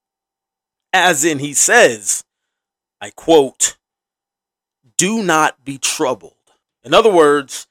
As 0.92 1.24
in, 1.24 1.38
he 1.38 1.54
says, 1.54 2.24
I 3.00 3.10
quote, 3.10 3.76
do 4.96 5.22
not 5.22 5.64
be 5.64 5.78
troubled. 5.78 6.34
In 6.84 6.94
other 6.94 7.10
words, 7.10 7.66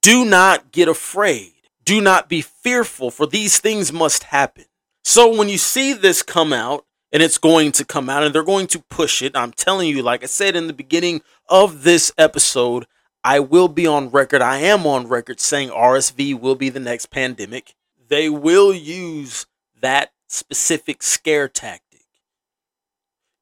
do 0.00 0.24
not 0.24 0.70
get 0.70 0.88
afraid. 0.88 1.52
Do 1.84 2.00
not 2.00 2.28
be 2.28 2.42
fearful, 2.42 3.10
for 3.10 3.26
these 3.26 3.58
things 3.58 3.92
must 3.92 4.24
happen. 4.24 4.66
So 5.04 5.34
when 5.36 5.48
you 5.48 5.58
see 5.58 5.92
this 5.92 6.22
come 6.22 6.52
out, 6.52 6.84
and 7.12 7.22
it's 7.22 7.38
going 7.38 7.72
to 7.72 7.84
come 7.84 8.08
out 8.08 8.22
and 8.22 8.34
they're 8.34 8.42
going 8.42 8.66
to 8.68 8.80
push 8.88 9.20
it. 9.20 9.36
I'm 9.36 9.52
telling 9.52 9.88
you, 9.88 10.02
like 10.02 10.22
I 10.22 10.26
said 10.26 10.56
in 10.56 10.66
the 10.66 10.72
beginning 10.72 11.20
of 11.48 11.82
this 11.82 12.10
episode, 12.16 12.86
I 13.22 13.38
will 13.38 13.68
be 13.68 13.86
on 13.86 14.08
record. 14.08 14.40
I 14.40 14.58
am 14.58 14.86
on 14.86 15.06
record 15.06 15.38
saying 15.38 15.68
RSV 15.68 16.40
will 16.40 16.54
be 16.54 16.70
the 16.70 16.80
next 16.80 17.06
pandemic. 17.06 17.74
They 18.08 18.30
will 18.30 18.72
use 18.72 19.46
that 19.80 20.12
specific 20.26 21.02
scare 21.02 21.48
tactic. 21.48 22.06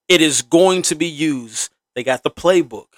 It 0.08 0.20
is 0.20 0.42
going 0.42 0.82
to 0.82 0.96
be 0.96 1.06
used. 1.06 1.72
They 1.94 2.02
got 2.02 2.24
the 2.24 2.30
playbook. 2.30 2.88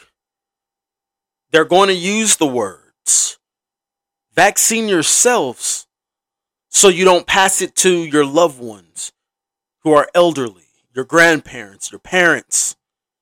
They're 1.50 1.66
going 1.66 1.88
to 1.88 1.94
use 1.94 2.36
the 2.36 2.46
words. 2.46 3.38
Vaccine 4.34 4.88
yourselves 4.88 5.86
so 6.70 6.88
you 6.88 7.04
don't 7.04 7.26
pass 7.26 7.60
it 7.60 7.76
to 7.76 7.90
your 7.90 8.24
loved 8.24 8.58
ones 8.58 9.12
who 9.82 9.92
are 9.92 10.08
elderly, 10.14 10.68
your 10.94 11.04
grandparents, 11.04 11.90
your 11.90 11.98
parents, 11.98 12.76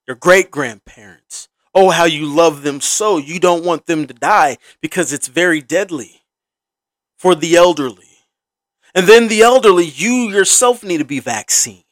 your 0.07 0.17
great 0.17 0.51
grandparents. 0.51 1.49
Oh, 1.75 1.91
how 1.91 2.05
you 2.05 2.27
love 2.27 2.63
them 2.63 2.81
so. 2.81 3.17
You 3.17 3.39
don't 3.39 3.65
want 3.65 3.87
them 3.87 4.07
to 4.07 4.15
die 4.15 4.59
because 4.81 5.13
it's 5.13 5.29
very 5.29 5.61
deadly 5.61 6.23
for 7.17 7.35
the 7.35 7.55
elderly. 7.55 8.07
And 8.95 9.07
then 9.07 9.29
the 9.29 9.43
elderly, 9.43 9.85
you 9.85 10.31
yourself 10.31 10.83
need 10.83 10.99
to 10.99 11.05
be 11.05 11.21
vaccinated 11.21 11.85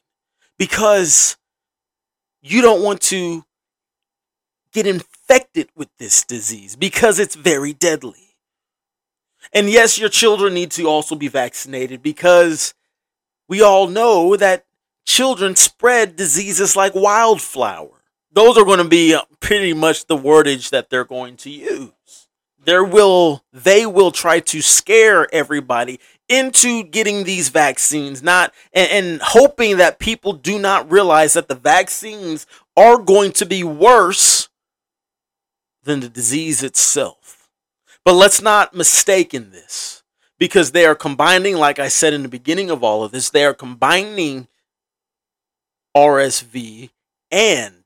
because 0.57 1.37
you 2.41 2.61
don't 2.61 2.83
want 2.83 3.01
to 3.01 3.45
get 4.73 4.85
infected 4.85 5.69
with 5.75 5.89
this 5.97 6.23
disease 6.25 6.75
because 6.75 7.19
it's 7.19 7.35
very 7.35 7.73
deadly. 7.73 8.35
And 9.53 9.69
yes, 9.69 9.97
your 9.97 10.09
children 10.09 10.53
need 10.53 10.71
to 10.71 10.85
also 10.87 11.15
be 11.15 11.27
vaccinated 11.27 12.03
because 12.03 12.73
we 13.49 13.61
all 13.61 13.87
know 13.87 14.37
that 14.37 14.65
children 15.05 15.55
spread 15.57 16.15
diseases 16.15 16.75
like 16.75 16.93
wildflower. 16.95 18.03
Those 18.31 18.57
are 18.57 18.63
going 18.63 18.77
to 18.77 18.87
be 18.87 19.15
uh, 19.15 19.23
pretty 19.39 19.73
much 19.73 20.05
the 20.05 20.15
wordage 20.15 20.69
that 20.69 20.89
they're 20.89 21.03
going 21.03 21.35
to 21.37 21.49
use. 21.49 22.27
There 22.63 22.83
will 22.83 23.43
they 23.51 23.85
will 23.85 24.11
try 24.11 24.39
to 24.41 24.61
scare 24.61 25.33
everybody 25.33 25.99
into 26.27 26.83
getting 26.83 27.23
these 27.23 27.49
vaccines, 27.49 28.21
not 28.21 28.53
and, 28.71 28.91
and 28.91 29.21
hoping 29.21 29.77
that 29.77 29.97
people 29.97 30.33
do 30.33 30.59
not 30.59 30.91
realize 30.91 31.33
that 31.33 31.47
the 31.47 31.55
vaccines 31.55 32.45
are 32.77 32.99
going 32.99 33.31
to 33.31 33.45
be 33.45 33.63
worse 33.63 34.49
than 35.83 36.01
the 36.01 36.09
disease 36.09 36.61
itself. 36.61 37.49
But 38.05 38.13
let's 38.13 38.41
not 38.41 38.75
mistake 38.75 39.33
in 39.33 39.49
this 39.49 39.98
because 40.39 40.71
they 40.71 40.85
are 40.85 40.95
combining, 40.95 41.55
like 41.57 41.77
I 41.77 41.89
said 41.89 42.13
in 42.13 42.23
the 42.23 42.29
beginning 42.29 42.71
of 42.71 42.83
all 42.83 43.03
of 43.03 43.11
this, 43.11 43.29
they 43.29 43.45
are 43.45 43.53
combining 43.53 44.47
RSV 45.95 46.89
and 47.29 47.83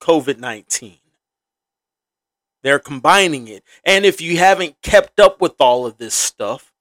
COVID 0.00 0.38
19. 0.38 0.98
They're 2.62 2.78
combining 2.78 3.48
it. 3.48 3.62
And 3.84 4.04
if 4.04 4.20
you 4.20 4.38
haven't 4.38 4.80
kept 4.82 5.20
up 5.20 5.40
with 5.40 5.54
all 5.60 5.86
of 5.86 5.98
this 5.98 6.14
stuff, 6.14 6.72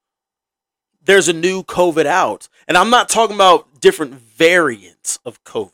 there's 1.04 1.28
a 1.28 1.34
new 1.34 1.64
COVID 1.64 2.06
out. 2.06 2.50
And 2.68 2.78
I'm 2.78 2.90
not 2.90 3.10
talking 3.10 3.36
about 3.36 3.80
different 3.80 4.14
variants 4.16 5.20
of 5.26 5.44
COVID. 5.44 5.72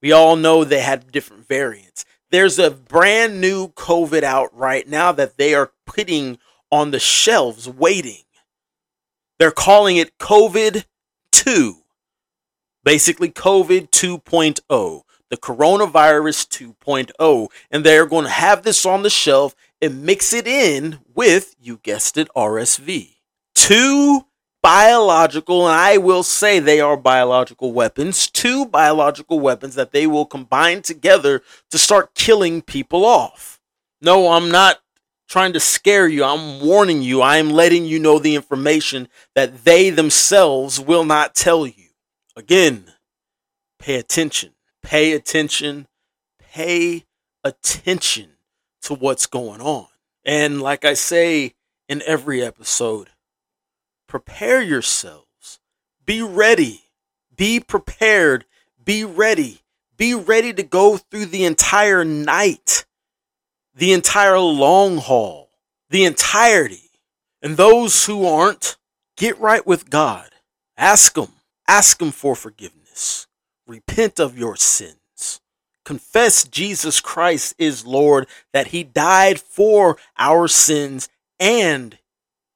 We 0.00 0.12
all 0.12 0.36
know 0.36 0.64
they 0.64 0.80
had 0.80 1.12
different 1.12 1.46
variants. 1.46 2.04
There's 2.30 2.58
a 2.58 2.70
brand 2.70 3.40
new 3.40 3.68
COVID 3.68 4.22
out 4.22 4.56
right 4.56 4.88
now 4.88 5.12
that 5.12 5.36
they 5.36 5.54
are 5.54 5.70
putting 5.86 6.38
on 6.72 6.90
the 6.90 6.98
shelves 6.98 7.68
waiting. 7.68 8.24
They're 9.38 9.52
calling 9.52 9.98
it 9.98 10.18
COVID 10.18 10.86
2. 11.30 11.76
Basically, 12.82 13.30
COVID 13.30 13.90
2.0, 13.90 15.02
the 15.28 15.36
coronavirus 15.36 16.74
2.0. 16.84 17.48
And 17.70 17.84
they're 17.84 18.06
going 18.06 18.24
to 18.24 18.30
have 18.30 18.62
this 18.62 18.84
on 18.84 19.02
the 19.02 19.10
shelf 19.10 19.54
and 19.80 20.02
mix 20.02 20.32
it 20.32 20.48
in 20.48 20.98
with, 21.14 21.54
you 21.60 21.78
guessed 21.82 22.16
it, 22.16 22.28
RSV. 22.34 23.16
Two 23.54 24.26
biological, 24.62 25.66
and 25.66 25.76
I 25.76 25.98
will 25.98 26.22
say 26.22 26.58
they 26.58 26.80
are 26.80 26.96
biological 26.96 27.72
weapons, 27.72 28.30
two 28.30 28.64
biological 28.64 29.40
weapons 29.40 29.74
that 29.74 29.92
they 29.92 30.06
will 30.06 30.24
combine 30.24 30.82
together 30.82 31.42
to 31.70 31.78
start 31.78 32.14
killing 32.14 32.62
people 32.62 33.04
off. 33.04 33.60
No, 34.00 34.32
I'm 34.32 34.50
not 34.50 34.80
trying 35.28 35.52
to 35.54 35.60
scare 35.60 36.08
you. 36.08 36.24
I'm 36.24 36.60
warning 36.60 37.02
you. 37.02 37.22
I 37.22 37.38
am 37.38 37.50
letting 37.50 37.84
you 37.84 37.98
know 37.98 38.18
the 38.18 38.34
information 38.34 39.08
that 39.34 39.64
they 39.64 39.90
themselves 39.90 40.78
will 40.78 41.04
not 41.04 41.34
tell 41.34 41.66
you. 41.66 41.88
Again, 42.36 42.92
pay 43.78 43.96
attention. 43.96 44.52
Pay 44.82 45.12
attention. 45.12 45.86
Pay 46.38 47.04
attention 47.44 48.30
to 48.82 48.94
what's 48.94 49.26
going 49.26 49.60
on. 49.60 49.86
And 50.24 50.60
like 50.60 50.84
I 50.84 50.94
say 50.94 51.54
in 51.88 52.02
every 52.06 52.42
episode, 52.42 53.10
prepare 54.06 54.60
yourselves. 54.60 55.60
Be 56.04 56.22
ready. 56.22 56.82
Be 57.34 57.60
prepared. 57.60 58.44
Be 58.82 59.04
ready. 59.04 59.60
Be 59.96 60.14
ready 60.14 60.52
to 60.52 60.62
go 60.62 60.96
through 60.96 61.26
the 61.26 61.44
entire 61.44 62.04
night 62.04 62.84
the 63.74 63.92
entire 63.92 64.38
long 64.38 64.98
haul, 64.98 65.50
the 65.90 66.04
entirety. 66.04 66.90
And 67.40 67.56
those 67.56 68.06
who 68.06 68.26
aren't, 68.26 68.76
get 69.16 69.38
right 69.40 69.66
with 69.66 69.90
God. 69.90 70.30
Ask 70.76 71.16
Him. 71.16 71.28
Ask 71.66 72.00
Him 72.00 72.10
for 72.10 72.36
forgiveness. 72.36 73.26
Repent 73.66 74.20
of 74.20 74.38
your 74.38 74.56
sins. 74.56 75.40
confess 75.84 76.44
Jesus 76.44 77.00
Christ 77.00 77.54
is 77.58 77.86
Lord, 77.86 78.26
that 78.52 78.68
he 78.68 78.84
died 78.84 79.40
for 79.40 79.96
our 80.18 80.48
sins, 80.48 81.08
and 81.40 81.98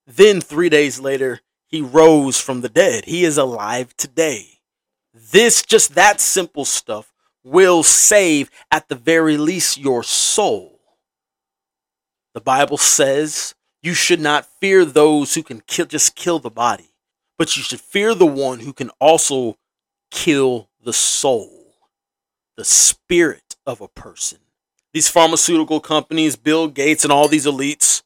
then 0.07 0.41
three 0.41 0.69
days 0.69 1.01
later, 1.01 1.41
he 1.67 1.81
rose 1.81 2.41
from 2.41 2.61
the 2.61 2.69
dead. 2.69 3.07
He 3.07 3.25
is 3.25 3.37
alive 3.37 3.97
today. 3.97 4.61
This, 5.13 5.63
just 5.63 5.95
that 5.95 6.21
simple 6.21 6.65
stuff, 6.65 7.13
will 7.43 7.83
save, 7.83 8.51
at 8.71 8.89
the 8.89 8.95
very 8.95 9.37
least, 9.37 9.77
your 9.79 10.03
soul. 10.03 10.76
The 12.37 12.43
Bible 12.43 12.77
says 12.77 13.55
you 13.83 13.95
should 13.95 14.21
not 14.21 14.45
fear 14.61 14.85
those 14.85 15.35
who 15.35 15.43
can 15.43 15.63
kill, 15.67 15.87
just 15.87 16.15
kill 16.15 16.39
the 16.39 16.51
body, 16.51 16.91
but 17.39 17.57
you 17.57 17.63
should 17.63 17.81
fear 17.81 18.15
the 18.15 18.27
one 18.27 18.61
who 18.61 18.75
can 18.75 18.91
also 19.01 19.57
kill 20.11 20.69
the 20.85 20.93
soul, 20.93 21.73
the 22.59 22.65
spirit 22.67 23.57
of 23.65 23.81
a 23.81 23.89
person. 23.89 24.37
These 24.93 25.09
pharmaceutical 25.09 25.81
companies, 25.81 26.37
Bill 26.37 26.69
Gates, 26.69 27.05
and 27.05 27.13
all 27.13 27.27
these 27.27 27.47
elites, 27.47 28.03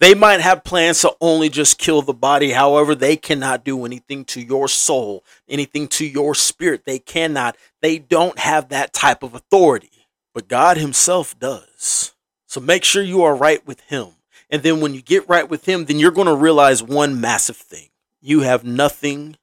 they 0.00 0.12
might 0.12 0.42
have 0.42 0.62
plans 0.62 1.00
to 1.00 1.16
only 1.22 1.48
just 1.48 1.78
kill 1.78 2.02
the 2.02 2.12
body. 2.12 2.50
However, 2.50 2.94
they 2.94 3.16
cannot 3.16 3.64
do 3.64 3.86
anything 3.86 4.26
to 4.26 4.42
your 4.42 4.68
soul, 4.68 5.24
anything 5.48 5.88
to 5.88 6.04
your 6.04 6.34
spirit. 6.34 6.84
They 6.84 6.98
cannot. 6.98 7.56
They 7.80 7.98
don't 7.98 8.38
have 8.38 8.68
that 8.68 8.92
type 8.92 9.22
of 9.22 9.32
authority. 9.32 10.08
But 10.34 10.46
God 10.46 10.76
Himself 10.76 11.38
does. 11.38 12.12
So 12.56 12.62
make 12.62 12.84
sure 12.84 13.02
you 13.02 13.22
are 13.22 13.36
right 13.36 13.64
with 13.66 13.80
Him. 13.80 14.12
And 14.48 14.62
then 14.62 14.80
when 14.80 14.94
you 14.94 15.02
get 15.02 15.28
right 15.28 15.46
with 15.46 15.68
Him, 15.68 15.84
then 15.84 15.98
you're 15.98 16.10
going 16.10 16.26
to 16.26 16.34
realize 16.34 16.82
one 16.82 17.20
massive 17.20 17.58
thing 17.58 17.90
you 18.22 18.40
have 18.40 18.64
nothing 18.64 19.36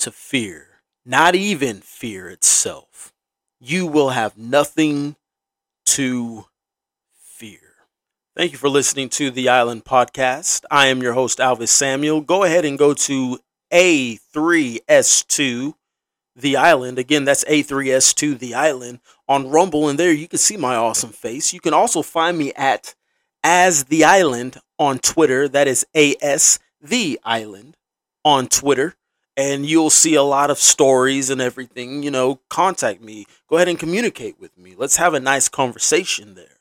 to 0.00 0.10
fear, 0.10 0.82
not 1.06 1.36
even 1.36 1.76
fear 1.76 2.28
itself. 2.28 3.14
You 3.60 3.86
will 3.86 4.08
have 4.08 4.36
nothing 4.36 5.14
to 5.86 6.46
fear. 7.12 7.60
Thank 8.34 8.50
you 8.50 8.58
for 8.58 8.68
listening 8.68 9.10
to 9.10 9.30
the 9.30 9.48
Island 9.48 9.84
Podcast. 9.84 10.64
I 10.72 10.88
am 10.88 11.00
your 11.00 11.12
host, 11.12 11.38
Alvis 11.38 11.68
Samuel. 11.68 12.20
Go 12.20 12.42
ahead 12.42 12.64
and 12.64 12.76
go 12.76 12.94
to 12.94 13.38
A3S2 13.72 15.74
The 16.40 16.56
Island. 16.56 16.98
Again, 16.98 17.24
that's 17.24 17.44
A3S2 17.44 18.38
The 18.38 18.54
Island 18.54 19.00
on 19.28 19.48
Rumble. 19.48 19.88
And 19.88 19.98
there 19.98 20.12
you 20.12 20.28
can 20.28 20.38
see 20.38 20.56
my 20.56 20.76
awesome 20.76 21.10
face. 21.10 21.52
You 21.52 21.60
can 21.60 21.74
also 21.74 22.02
find 22.02 22.36
me 22.38 22.52
at 22.54 22.94
As 23.42 23.84
The 23.84 24.04
Island 24.04 24.58
on 24.78 24.98
Twitter. 24.98 25.48
That 25.48 25.68
is 25.68 25.86
AS 25.94 26.58
The 26.80 27.20
Island 27.24 27.76
on 28.24 28.48
Twitter. 28.48 28.94
And 29.36 29.64
you'll 29.64 29.90
see 29.90 30.14
a 30.14 30.22
lot 30.22 30.50
of 30.50 30.58
stories 30.58 31.30
and 31.30 31.40
everything. 31.40 32.02
You 32.02 32.10
know, 32.10 32.40
contact 32.50 33.00
me. 33.00 33.26
Go 33.48 33.56
ahead 33.56 33.68
and 33.68 33.78
communicate 33.78 34.38
with 34.40 34.56
me. 34.58 34.74
Let's 34.76 34.96
have 34.96 35.14
a 35.14 35.20
nice 35.20 35.48
conversation 35.48 36.34
there. 36.34 36.58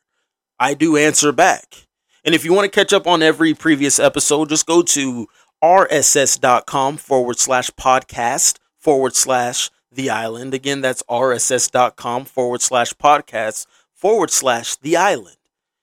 I 0.59 0.73
do 0.73 0.95
answer 0.95 1.31
back. 1.31 1.87
And 2.23 2.35
if 2.35 2.45
you 2.45 2.53
want 2.53 2.71
to 2.71 2.79
catch 2.79 2.93
up 2.93 3.07
on 3.07 3.23
every 3.23 3.53
previous 3.53 3.99
episode, 3.99 4.49
just 4.49 4.65
go 4.65 4.81
to 4.81 5.27
rss.com 5.63 6.97
forward 6.97 7.39
slash 7.39 7.69
podcast 7.71 8.58
forward 8.79 9.15
slash 9.15 9.69
the 9.91 10.09
island. 10.09 10.53
Again, 10.53 10.81
that's 10.81 11.03
rss.com 11.09 12.25
forward 12.25 12.61
slash 12.61 12.93
podcasts 12.93 13.65
forward 13.93 14.31
slash 14.31 14.75
the 14.77 14.95
island. 14.95 15.37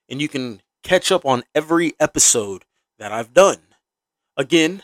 And 0.09 0.21
you 0.21 0.29
can 0.29 0.63
catch 0.83 1.11
up 1.11 1.25
on 1.27 1.45
every 1.55 1.95
episode 2.01 2.65
that 2.99 3.13
I've 3.13 3.35
done. 3.35 3.59
Again, 4.37 4.83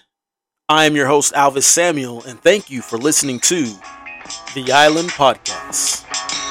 I 0.68 0.84
am 0.86 0.96
your 0.96 1.06
host, 1.06 1.32
Alvis 1.34 1.64
Samuel, 1.64 2.22
and 2.24 2.40
thank 2.40 2.70
you 2.70 2.82
for 2.82 2.96
listening 2.96 3.40
to 3.40 3.64
the 4.54 4.72
Island 4.72 5.10
Podcast. 5.10 6.41